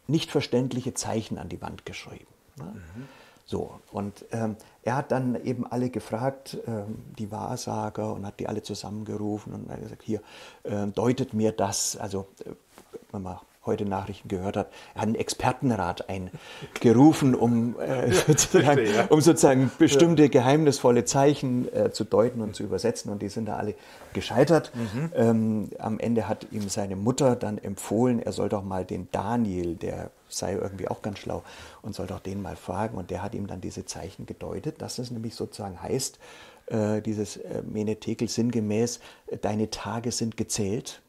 nicht 0.06 0.30
verständliche 0.30 0.94
Zeichen 0.94 1.38
an 1.38 1.48
die 1.48 1.60
Wand 1.62 1.86
geschrieben. 1.86 2.26
Mhm. 2.56 3.08
So, 3.46 3.80
und 3.90 4.24
ähm, 4.30 4.56
er 4.84 4.96
hat 4.96 5.10
dann 5.10 5.34
eben 5.44 5.66
alle 5.66 5.90
gefragt, 5.90 6.56
ähm, 6.68 7.02
die 7.18 7.32
Wahrsager, 7.32 8.12
und 8.14 8.24
hat 8.24 8.38
die 8.38 8.46
alle 8.46 8.62
zusammengerufen 8.62 9.52
und 9.52 9.70
hat 9.70 9.80
gesagt, 9.80 10.02
hier, 10.02 10.20
äh, 10.62 10.86
deutet 10.86 11.34
mir 11.34 11.50
das, 11.50 11.96
also 11.96 12.28
äh, 12.44 12.52
heute 13.66 13.84
Nachrichten 13.84 14.28
gehört 14.28 14.56
hat, 14.56 14.70
er 14.94 15.02
hat 15.02 15.08
einen 15.08 15.14
Expertenrat 15.16 16.06
eingerufen, 16.08 17.34
um, 17.34 17.78
äh, 17.78 18.10
sozusagen, 18.12 18.86
um 19.10 19.20
sozusagen 19.20 19.70
bestimmte 19.78 20.28
geheimnisvolle 20.28 21.04
Zeichen 21.04 21.72
äh, 21.74 21.92
zu 21.92 22.04
deuten 22.04 22.40
und 22.40 22.56
zu 22.56 22.62
übersetzen. 22.62 23.12
Und 23.12 23.20
die 23.22 23.28
sind 23.28 23.46
da 23.46 23.56
alle 23.56 23.74
gescheitert. 24.14 24.72
Mhm. 24.74 25.12
Ähm, 25.14 25.70
am 25.78 25.98
Ende 25.98 26.26
hat 26.28 26.46
ihm 26.50 26.68
seine 26.68 26.96
Mutter 26.96 27.36
dann 27.36 27.58
empfohlen, 27.58 28.20
er 28.20 28.32
soll 28.32 28.48
doch 28.48 28.64
mal 28.64 28.84
den 28.84 29.08
Daniel, 29.12 29.76
der 29.76 30.10
sei 30.28 30.54
irgendwie 30.54 30.88
auch 30.88 31.02
ganz 31.02 31.18
schlau, 31.18 31.42
und 31.82 31.94
soll 31.94 32.06
doch 32.06 32.20
den 32.20 32.40
mal 32.40 32.56
fragen. 32.56 32.96
Und 32.96 33.10
der 33.10 33.22
hat 33.22 33.34
ihm 33.34 33.46
dann 33.46 33.60
diese 33.60 33.84
Zeichen 33.84 34.26
gedeutet, 34.26 34.80
dass 34.80 34.98
es 34.98 35.10
nämlich 35.10 35.34
sozusagen 35.34 35.82
heißt, 35.82 36.18
äh, 36.66 37.02
dieses 37.02 37.36
äh, 37.36 37.62
Menetekel 37.62 38.28
sinngemäß, 38.28 39.00
äh, 39.26 39.36
deine 39.36 39.70
Tage 39.70 40.12
sind 40.12 40.36
gezählt. 40.36 41.02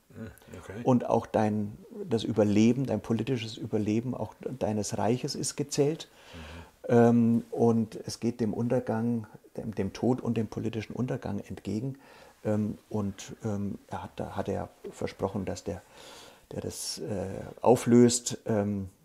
Okay. 0.59 0.81
Und 0.83 1.09
auch 1.09 1.25
dein, 1.25 1.77
das 2.09 2.23
Überleben, 2.23 2.85
dein 2.85 3.01
politisches 3.01 3.57
Überleben 3.57 4.13
auch 4.13 4.33
deines 4.59 4.97
Reiches 4.97 5.35
ist 5.35 5.55
gezählt. 5.55 6.09
Mhm. 6.33 6.61
Ähm, 6.89 7.43
und 7.51 7.99
es 8.05 8.19
geht 8.19 8.39
dem 8.39 8.53
Untergang, 8.53 9.27
dem, 9.57 9.73
dem, 9.75 9.93
Tod 9.93 10.21
und 10.21 10.37
dem 10.37 10.47
politischen 10.47 10.93
Untergang 10.93 11.39
entgegen. 11.39 11.97
Ähm, 12.43 12.77
und 12.89 13.35
ähm, 13.43 13.77
er 13.87 14.03
hat, 14.03 14.11
da 14.15 14.35
hat 14.35 14.49
er 14.49 14.69
versprochen, 14.91 15.45
dass 15.45 15.63
der, 15.63 15.81
der 16.51 16.61
das 16.61 16.99
äh, 16.99 17.27
auflöst, 17.61 18.39
ähm, 18.45 18.89
äh, 18.89 19.00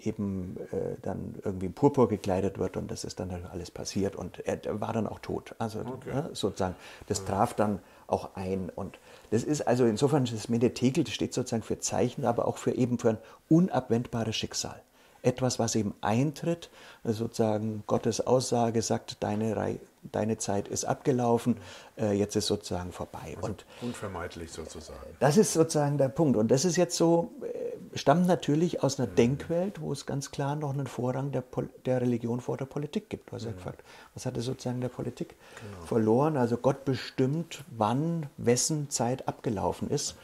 eben 0.00 0.56
äh, 0.72 0.96
dann 1.02 1.34
irgendwie 1.44 1.66
in 1.66 1.72
Purpur 1.72 2.08
gekleidet 2.08 2.58
wird 2.58 2.76
und 2.76 2.90
das 2.90 3.04
ist 3.04 3.20
dann 3.20 3.32
halt 3.32 3.44
alles 3.50 3.70
passiert 3.70 4.16
und 4.16 4.40
er 4.46 4.80
war 4.80 4.92
dann 4.92 5.06
auch 5.06 5.18
tot. 5.18 5.54
Also 5.58 5.80
okay. 5.80 6.14
ne, 6.14 6.30
sozusagen, 6.32 6.74
das 7.06 7.24
traf 7.24 7.54
dann 7.54 7.80
auch 8.06 8.34
ein 8.34 8.70
und 8.74 8.98
das 9.30 9.44
ist 9.44 9.66
also 9.66 9.84
insofern, 9.84 10.24
das 10.24 10.48
Menetekel 10.48 11.04
das 11.04 11.14
steht 11.14 11.34
sozusagen 11.34 11.62
für 11.62 11.78
Zeichen, 11.78 12.24
aber 12.24 12.46
auch 12.48 12.58
für 12.58 12.72
eben 12.72 12.98
für 12.98 13.10
ein 13.10 13.18
unabwendbares 13.48 14.36
Schicksal. 14.36 14.80
Etwas, 15.22 15.58
was 15.58 15.74
eben 15.74 15.94
eintritt, 16.00 16.70
also 17.02 17.24
sozusagen 17.24 17.82
Gottes 17.86 18.24
Aussage 18.24 18.82
sagt, 18.82 19.22
deine, 19.22 19.78
deine 20.12 20.38
Zeit 20.38 20.68
ist 20.68 20.84
abgelaufen, 20.84 21.56
äh, 21.98 22.12
jetzt 22.12 22.36
ist 22.36 22.46
sozusagen 22.46 22.92
vorbei. 22.92 23.34
Also 23.36 23.48
und 23.48 23.66
unvermeidlich 23.82 24.52
sozusagen. 24.52 25.16
Das 25.18 25.36
ist 25.36 25.52
sozusagen 25.52 25.98
der 25.98 26.08
Punkt. 26.08 26.36
Und 26.36 26.50
das 26.52 26.64
ist 26.64 26.76
jetzt 26.76 26.96
so, 26.96 27.32
äh, 27.42 27.67
stammt 27.94 28.26
natürlich 28.26 28.82
aus 28.82 28.98
einer. 28.98 29.08
Denkwelt, 29.08 29.80
wo 29.80 29.92
es 29.92 30.06
ganz 30.06 30.30
klar 30.30 30.56
noch 30.56 30.72
einen 30.72 30.86
Vorrang 30.86 31.32
der, 31.32 31.44
der 31.84 32.00
Religion 32.00 32.40
vor 32.40 32.56
der 32.56 32.66
Politik 32.66 33.08
gibt. 33.10 33.32
Hast 33.32 33.44
ja 33.44 33.52
gefragt, 33.52 33.82
was 34.14 34.26
hat 34.26 34.36
es 34.36 34.44
sozusagen 34.44 34.80
der 34.80 34.88
Politik 34.88 35.36
genau. 35.60 35.86
verloren? 35.86 36.36
Also 36.36 36.56
Gott 36.56 36.84
bestimmt, 36.84 37.64
wann 37.76 38.26
wessen 38.36 38.90
Zeit 38.90 39.28
abgelaufen 39.28 39.90
ist. 39.90 40.16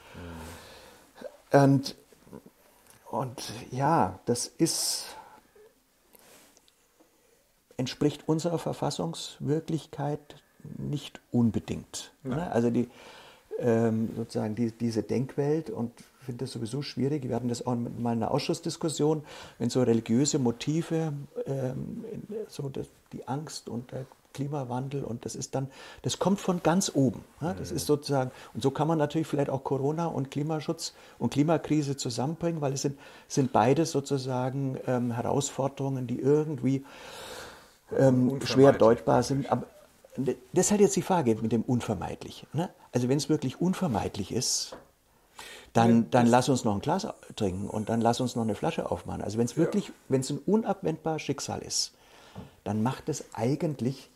Mhm. 1.53 1.61
Und, 1.61 1.97
und 3.11 3.53
ja, 3.71 4.19
das 4.27 4.47
ist 4.47 5.07
entspricht 7.77 8.29
unserer 8.29 8.59
Verfassungswirklichkeit 8.59 10.37
nicht 10.79 11.21
unbedingt. 11.31 12.13
Ne? 12.23 12.51
Also 12.51 12.71
die, 12.71 12.89
ähm, 13.59 14.11
sozusagen 14.17 14.55
die, 14.55 14.73
diese 14.73 15.03
Denkwelt 15.03 15.71
und 15.71 15.93
finde 16.25 16.45
das 16.45 16.53
sowieso 16.53 16.83
schwierig. 16.83 17.29
Wir 17.29 17.37
hatten 17.37 17.49
das 17.49 17.67
auch 17.67 17.75
mal 17.75 17.91
in 17.91 18.23
einer 18.23 18.31
Ausschussdiskussion, 18.31 19.23
wenn 19.59 19.71
so 19.71 19.83
religiöse 19.83 20.39
Motive, 20.39 21.13
ähm, 21.47 22.05
so 22.49 22.69
das, 22.69 22.87
die 23.13 23.27
Angst 23.29 23.69
und 23.69 23.93
der 23.93 24.07
Klimawandel 24.35 25.05
und 25.05 25.25
das 25.25 25.35
ist 25.35 25.55
dann, 25.55 25.69
das 26.03 26.19
kommt 26.19 26.41
von 26.41 26.63
ganz 26.63 26.91
oben. 26.93 27.25
Ja? 27.41 27.55
Das 27.55 27.71
ist 27.71 27.87
sozusagen, 27.87 28.31
und 28.53 28.63
so 28.63 28.71
kann 28.71 28.87
man 28.87 28.99
natürlich 28.99 29.27
vielleicht 29.27 29.49
auch 29.49 29.65
Corona 29.65 30.07
und 30.07 30.31
Klimaschutz 30.31 30.93
und 31.19 31.31
Klimakrise 31.33 31.97
zusammenbringen, 31.97 32.61
weil 32.61 32.75
es 32.75 32.83
sind, 32.83 32.99
sind 33.29 33.53
beides 33.53 33.93
sozusagen 33.93 34.77
ähm, 34.87 35.13
Herausforderungen, 35.13 36.07
die 36.07 36.19
irgendwie 36.19 36.85
ähm, 37.97 38.41
schwer 38.45 38.73
deutbar 38.73 39.23
sind. 39.23 39.51
Aber 39.51 39.67
das 40.17 40.67
ist 40.67 40.71
halt 40.71 40.81
jetzt 40.81 40.97
die 40.97 41.03
Frage 41.03 41.37
mit 41.41 41.53
dem 41.53 41.63
Unvermeidlich. 41.63 42.47
Ne? 42.53 42.69
Also 42.93 43.09
wenn 43.09 43.17
es 43.17 43.29
wirklich 43.29 43.61
unvermeidlich 43.61 44.33
ist, 44.33 44.77
dann, 45.75 46.09
dann 46.11 46.27
lass 46.27 46.49
uns 46.49 46.65
noch 46.65 46.75
ein 46.75 46.81
Glas 46.81 47.07
trinken 47.37 47.69
und 47.69 47.89
dann 47.89 48.01
lass 48.01 48.21
uns 48.21 48.37
noch 48.37 48.45
eine 48.45 48.55
Flasche 48.55 48.91
aufmachen. 48.91 49.23
Also 49.23 49.39
wenn 49.39 49.45
es 49.45 49.57
wirklich, 49.57 49.89
ja. 49.89 49.95
wenn 50.09 50.21
es 50.21 50.31
ein 50.31 50.39
unabwendbares 50.39 51.21
Schicksal 51.21 51.61
ist, 51.61 51.93
dann 52.63 52.83
macht 52.83 53.09
es 53.09 53.25
eigentlich 53.35 54.09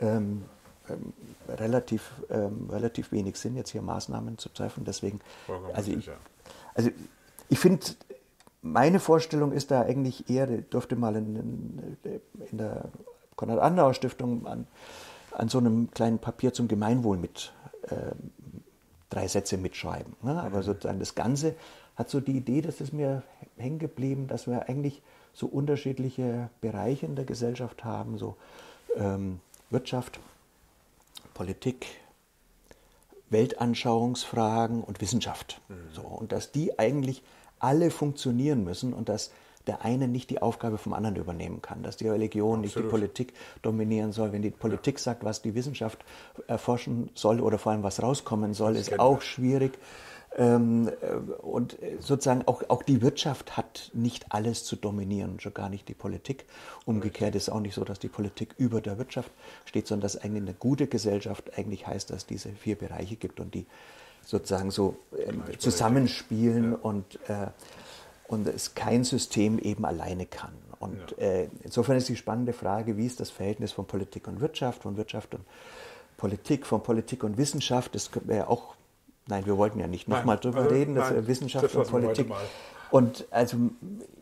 ähm, 0.00 0.44
ähm, 0.90 1.14
relativ, 1.48 2.12
ähm, 2.30 2.68
relativ 2.70 3.10
wenig 3.10 3.36
Sinn, 3.36 3.56
jetzt 3.56 3.70
hier 3.70 3.80
Maßnahmen 3.80 4.36
zu 4.36 4.50
treffen. 4.50 4.84
Deswegen, 4.84 5.20
also 5.72 5.90
ich, 5.90 6.10
also 6.74 6.90
ich 7.48 7.58
finde, 7.58 7.86
meine 8.60 9.00
Vorstellung 9.00 9.52
ist 9.52 9.70
da 9.70 9.82
eigentlich 9.82 10.28
eher, 10.28 10.46
durfte 10.46 10.94
mal 10.94 11.16
in, 11.16 11.96
in 12.50 12.58
der 12.58 12.84
Konrad-Adenauer-Stiftung 13.36 14.46
an, 14.46 14.66
an 15.32 15.48
so 15.48 15.56
einem 15.56 15.90
kleinen 15.90 16.18
Papier 16.18 16.52
zum 16.52 16.68
Gemeinwohl 16.68 17.16
mit 17.16 17.52
äh, 17.84 18.12
drei 19.10 19.28
Sätze 19.28 19.56
mitschreiben. 19.56 20.14
Ne? 20.22 20.42
Aber 20.42 20.58
mhm. 20.58 20.62
sozusagen 20.62 21.00
das 21.00 21.14
Ganze 21.14 21.54
hat 21.96 22.10
so 22.10 22.20
die 22.20 22.36
Idee, 22.36 22.60
das 22.60 22.80
ist 22.80 22.92
mir 22.92 23.22
hängen 23.56 23.78
geblieben, 23.78 24.28
dass 24.28 24.46
wir 24.46 24.68
eigentlich 24.68 25.02
so 25.32 25.46
unterschiedliche 25.46 26.50
Bereiche 26.60 27.06
in 27.06 27.16
der 27.16 27.24
Gesellschaft 27.24 27.84
haben, 27.84 28.18
so 28.18 28.36
ähm, 28.96 29.40
Wirtschaft, 29.70 30.20
Politik, 31.34 31.86
Weltanschauungsfragen 33.30 34.82
und 34.82 35.00
Wissenschaft. 35.00 35.60
Mhm. 35.68 35.74
So, 35.92 36.02
und 36.02 36.32
dass 36.32 36.52
die 36.52 36.78
eigentlich 36.78 37.22
alle 37.58 37.90
funktionieren 37.90 38.64
müssen 38.64 38.92
und 38.92 39.08
dass 39.08 39.30
der 39.68 39.84
eine 39.84 40.08
nicht 40.08 40.30
die 40.30 40.42
Aufgabe 40.42 40.78
vom 40.78 40.92
anderen 40.94 41.16
übernehmen 41.16 41.62
kann, 41.62 41.82
dass 41.82 41.96
die 41.96 42.08
Religion 42.08 42.60
Absolut. 42.60 42.64
nicht 42.64 42.76
die 42.76 42.82
Politik 42.82 43.32
dominieren 43.62 44.12
soll. 44.12 44.32
Wenn 44.32 44.42
die 44.42 44.50
Politik 44.50 44.98
sagt, 44.98 45.24
was 45.24 45.42
die 45.42 45.54
Wissenschaft 45.54 46.04
erforschen 46.46 47.10
soll 47.14 47.40
oder 47.40 47.58
vor 47.58 47.72
allem 47.72 47.82
was 47.82 48.02
rauskommen 48.02 48.54
soll, 48.54 48.74
das 48.74 48.88
ist 48.88 48.98
auch 48.98 49.20
schwierig. 49.20 49.78
Ähm, 50.36 50.88
äh, 51.00 51.14
und 51.42 51.76
sozusagen 52.00 52.42
auch, 52.46 52.62
auch 52.68 52.82
die 52.82 53.00
Wirtschaft 53.02 53.56
hat 53.56 53.90
nicht 53.94 54.26
alles 54.30 54.64
zu 54.64 54.76
dominieren, 54.76 55.40
schon 55.40 55.54
gar 55.54 55.68
nicht 55.68 55.88
die 55.88 55.94
Politik. 55.94 56.44
Umgekehrt 56.84 57.34
ist 57.34 57.48
auch 57.48 57.60
nicht 57.60 57.74
so, 57.74 57.84
dass 57.84 57.98
die 57.98 58.08
Politik 58.08 58.54
über 58.58 58.80
der 58.80 58.98
Wirtschaft 58.98 59.30
steht, 59.64 59.86
sondern 59.86 60.02
dass 60.02 60.16
eigentlich 60.16 60.42
eine 60.42 60.54
gute 60.54 60.86
Gesellschaft 60.86 61.56
eigentlich 61.56 61.86
heißt, 61.86 62.10
dass 62.10 62.18
es 62.18 62.26
diese 62.26 62.50
vier 62.50 62.76
Bereiche 62.76 63.16
gibt 63.16 63.40
und 63.40 63.54
die 63.54 63.66
sozusagen 64.24 64.70
so 64.70 64.96
äh, 65.16 65.56
zusammenspielen 65.56 66.72
ja. 66.72 66.78
und 66.82 67.18
äh, 67.28 67.46
und 68.28 68.46
es 68.46 68.74
kein 68.74 69.04
System 69.04 69.58
eben 69.58 69.84
alleine 69.84 70.26
kann. 70.26 70.52
Und 70.78 71.14
ja. 71.18 71.24
äh, 71.24 71.48
insofern 71.64 71.96
ist 71.96 72.08
die 72.08 72.16
spannende 72.16 72.52
Frage, 72.52 72.96
wie 72.96 73.06
ist 73.06 73.18
das 73.18 73.30
Verhältnis 73.30 73.72
von 73.72 73.86
Politik 73.86 74.28
und 74.28 74.40
Wirtschaft, 74.40 74.82
von 74.82 74.96
Wirtschaft 74.96 75.34
und 75.34 75.44
Politik, 76.16 76.66
von 76.66 76.82
Politik 76.82 77.24
und 77.24 77.36
Wissenschaft. 77.36 77.94
Das 77.94 78.10
wäre 78.24 78.48
auch, 78.48 78.74
nein, 79.26 79.44
wir 79.46 79.56
wollten 79.56 79.80
ja 79.80 79.88
nicht 79.88 80.06
nochmal 80.06 80.38
drüber 80.38 80.60
also, 80.60 80.74
reden, 80.74 80.94
nein, 80.94 81.26
Wissenschaft 81.26 81.74
und 81.74 81.88
Politik. 81.88 82.30
Und 82.90 83.26
also 83.30 83.56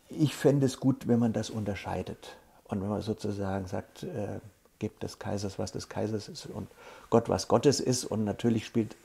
ich 0.08 0.34
fände 0.34 0.66
es 0.66 0.80
gut, 0.80 1.08
wenn 1.08 1.18
man 1.18 1.32
das 1.32 1.50
unterscheidet. 1.50 2.36
Und 2.64 2.82
wenn 2.82 2.88
man 2.88 3.02
sozusagen 3.02 3.66
sagt, 3.66 4.04
äh, 4.04 4.40
gebt 4.78 5.02
des 5.02 5.18
Kaisers, 5.18 5.58
was 5.58 5.72
des 5.72 5.88
Kaisers 5.88 6.28
ist 6.28 6.46
und 6.46 6.68
Gott, 7.10 7.28
was 7.28 7.48
Gottes 7.48 7.80
ist. 7.80 8.04
Und 8.04 8.24
natürlich 8.24 8.66
spielt 8.66 8.96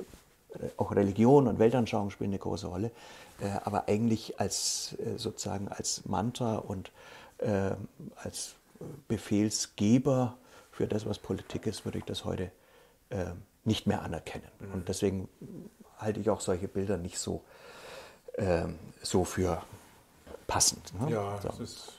äh, 0.55 0.67
auch 0.77 0.95
Religion 0.95 1.47
und 1.47 1.59
Weltanschauung 1.59 2.11
spielen 2.11 2.31
eine 2.31 2.39
große 2.39 2.67
Rolle. 2.67 2.91
Äh, 3.41 3.59
aber 3.63 3.87
eigentlich 3.87 4.39
als 4.39 4.95
äh, 4.99 5.17
sozusagen 5.17 5.67
als 5.67 6.05
Mantra 6.05 6.57
und 6.57 6.91
äh, 7.39 7.71
als 8.15 8.55
Befehlsgeber 9.07 10.37
für 10.71 10.87
das, 10.87 11.05
was 11.05 11.19
Politik 11.19 11.67
ist, 11.67 11.85
würde 11.85 11.99
ich 11.99 12.05
das 12.05 12.25
heute 12.25 12.51
nicht 13.65 13.87
mehr 13.87 14.01
anerkennen. 14.03 14.47
Mhm. 14.59 14.73
Und 14.73 14.87
deswegen 14.87 15.27
halte 15.97 16.21
ich 16.21 16.29
auch 16.29 16.39
solche 16.41 16.69
Bilder 16.69 16.97
nicht 16.97 17.19
so, 17.19 17.43
äh, 18.33 18.65
so 19.01 19.25
für 19.25 19.61
passend. 20.47 20.99
Ne? 20.99 21.11
Ja, 21.11 21.39
so. 21.41 21.49
das 21.49 21.59
ist 21.59 21.93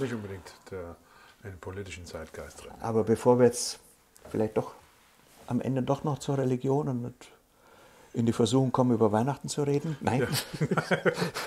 nicht 0.00 0.14
unbedingt 0.14 0.54
der, 0.70 0.96
den 1.42 1.58
politischen 1.58 2.06
Zeitgeist 2.06 2.62
drin. 2.62 2.72
Aber 2.80 3.04
bevor 3.04 3.38
wir 3.38 3.46
jetzt 3.46 3.80
vielleicht 4.30 4.56
doch 4.56 4.74
am 5.46 5.60
Ende 5.60 5.82
doch 5.82 6.04
noch 6.04 6.18
zur 6.18 6.38
Religion 6.38 6.88
und 6.88 7.14
in 8.14 8.26
die 8.26 8.32
Versuchung 8.32 8.72
kommen, 8.72 8.92
über 8.92 9.12
Weihnachten 9.12 9.48
zu 9.48 9.62
reden? 9.62 9.96
Nein. 10.00 10.20
Ja. 10.20 10.96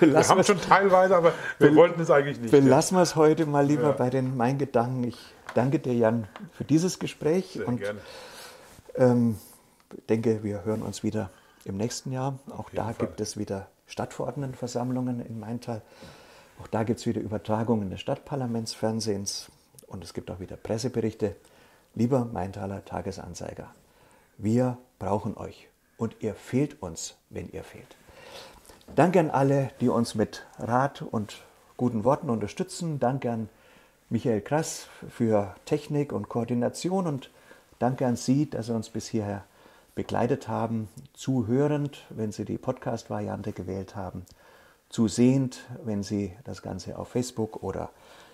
wir 0.00 0.28
haben 0.28 0.44
schon 0.44 0.60
teilweise, 0.60 1.16
aber 1.16 1.32
wir 1.58 1.74
wollten 1.74 2.00
es 2.00 2.10
eigentlich 2.10 2.40
nicht. 2.40 2.50
Belassen 2.50 2.96
wir 2.96 3.02
es 3.02 3.14
heute 3.16 3.46
mal 3.46 3.64
lieber 3.64 3.88
ja. 3.88 3.92
bei 3.92 4.10
den 4.10 4.36
Mein 4.36 4.58
Gedanken. 4.58 5.04
Ich 5.04 5.18
danke 5.54 5.78
dir, 5.78 5.94
Jan, 5.94 6.26
für 6.52 6.64
dieses 6.64 6.98
Gespräch. 6.98 7.52
Sehr 7.54 7.68
und 7.68 7.78
gerne. 7.78 8.00
Ähm, 8.96 9.38
denke, 10.08 10.42
wir 10.42 10.64
hören 10.64 10.82
uns 10.82 11.02
wieder 11.02 11.30
im 11.64 11.76
nächsten 11.76 12.12
Jahr. 12.12 12.38
Auch 12.56 12.70
da 12.70 12.84
Fall. 12.84 12.94
gibt 13.06 13.20
es 13.20 13.36
wieder 13.36 13.68
Stadtverordnetenversammlungen 13.86 15.20
in 15.20 15.38
Maintal. 15.38 15.82
Auch 16.60 16.66
da 16.68 16.82
gibt 16.82 17.00
es 17.00 17.06
wieder 17.06 17.20
Übertragungen 17.20 17.90
des 17.90 18.00
Stadtparlamentsfernsehens 18.00 19.50
und 19.86 20.02
es 20.02 20.14
gibt 20.14 20.30
auch 20.30 20.40
wieder 20.40 20.56
Presseberichte. 20.56 21.36
Lieber 21.94 22.24
Maintaler 22.24 22.84
Tagesanzeiger, 22.84 23.70
wir 24.36 24.78
brauchen 24.98 25.36
euch 25.36 25.68
und 25.96 26.16
ihr 26.20 26.34
fehlt 26.34 26.82
uns, 26.82 27.16
wenn 27.30 27.48
ihr 27.50 27.64
fehlt. 27.64 27.96
Danke 28.94 29.20
an 29.20 29.30
alle, 29.30 29.70
die 29.80 29.88
uns 29.88 30.14
mit 30.14 30.46
Rat 30.58 31.02
und 31.02 31.42
guten 31.76 32.04
Worten 32.04 32.30
unterstützen. 32.30 32.98
Danke 32.98 33.30
an 33.30 33.48
Michael 34.08 34.40
Krass 34.40 34.88
für 35.08 35.54
Technik 35.64 36.12
und 36.12 36.28
Koordination 36.28 37.06
und 37.06 37.30
danke 37.78 38.06
an 38.06 38.16
Sie, 38.16 38.48
dass 38.48 38.66
Sie 38.66 38.74
uns 38.74 38.88
bis 38.88 39.08
hierher 39.08 39.44
begleitet 39.94 40.46
haben, 40.46 40.88
zuhörend, 41.14 42.06
wenn 42.10 42.30
Sie 42.30 42.44
die 42.44 42.58
Podcast-Variante 42.58 43.52
gewählt 43.52 43.96
haben, 43.96 44.24
zusehend, 44.88 45.64
wenn 45.84 46.02
Sie 46.02 46.36
das 46.44 46.62
Ganze 46.62 46.98
auf 46.98 47.08
Facebook 47.08 47.62
oder 47.62 47.90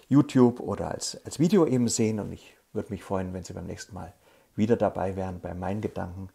YouTube 0.09 0.61
oder 0.61 0.91
als, 0.91 1.19
als 1.25 1.39
Video 1.39 1.67
eben 1.67 1.89
sehen. 1.89 2.21
Und 2.21 2.33
ich 2.33 2.57
würde 2.73 2.91
mich 2.91 3.03
freuen, 3.03 3.33
wenn 3.33 3.45
Sie 3.45 3.55
beim 3.55 3.67
nächsten 3.67 3.95
Mal 3.95 4.13
wieder 4.55 4.77
dabei 4.77 5.17
wären 5.17 5.41
bei 5.41 5.55
Mein 5.55 5.81
Gedanken 5.81 6.29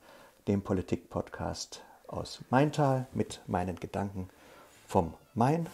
dem 0.48 0.62
Politik-Podcast 0.62 1.84
aus 2.08 2.44
Maintal 2.50 3.08
mit 3.14 3.42
meinen 3.48 3.76
Gedanken 3.76 4.30
vom 4.88 5.14
Main. 5.34 5.68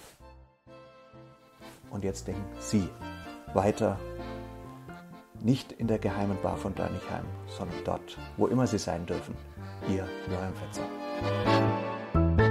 Und 1.92 2.04
jetzt 2.04 2.28
denken 2.28 2.44
Sie 2.60 2.90
weiter 3.54 4.00
nicht 5.40 5.72
in 5.72 5.88
der 5.88 6.00
geheimen 6.00 6.42
Bar 6.42 6.58
von 6.58 6.74
Dörnichheim, 6.74 7.26
sondern 7.48 7.84
dort, 7.84 8.18
wo 8.38 8.48
immer 8.48 8.66
Sie 8.66 8.80
sein 8.80 9.06
dürfen. 9.06 9.36
Ihr 9.88 10.08
Johann 10.32 10.54
Fetzer. 10.56 12.43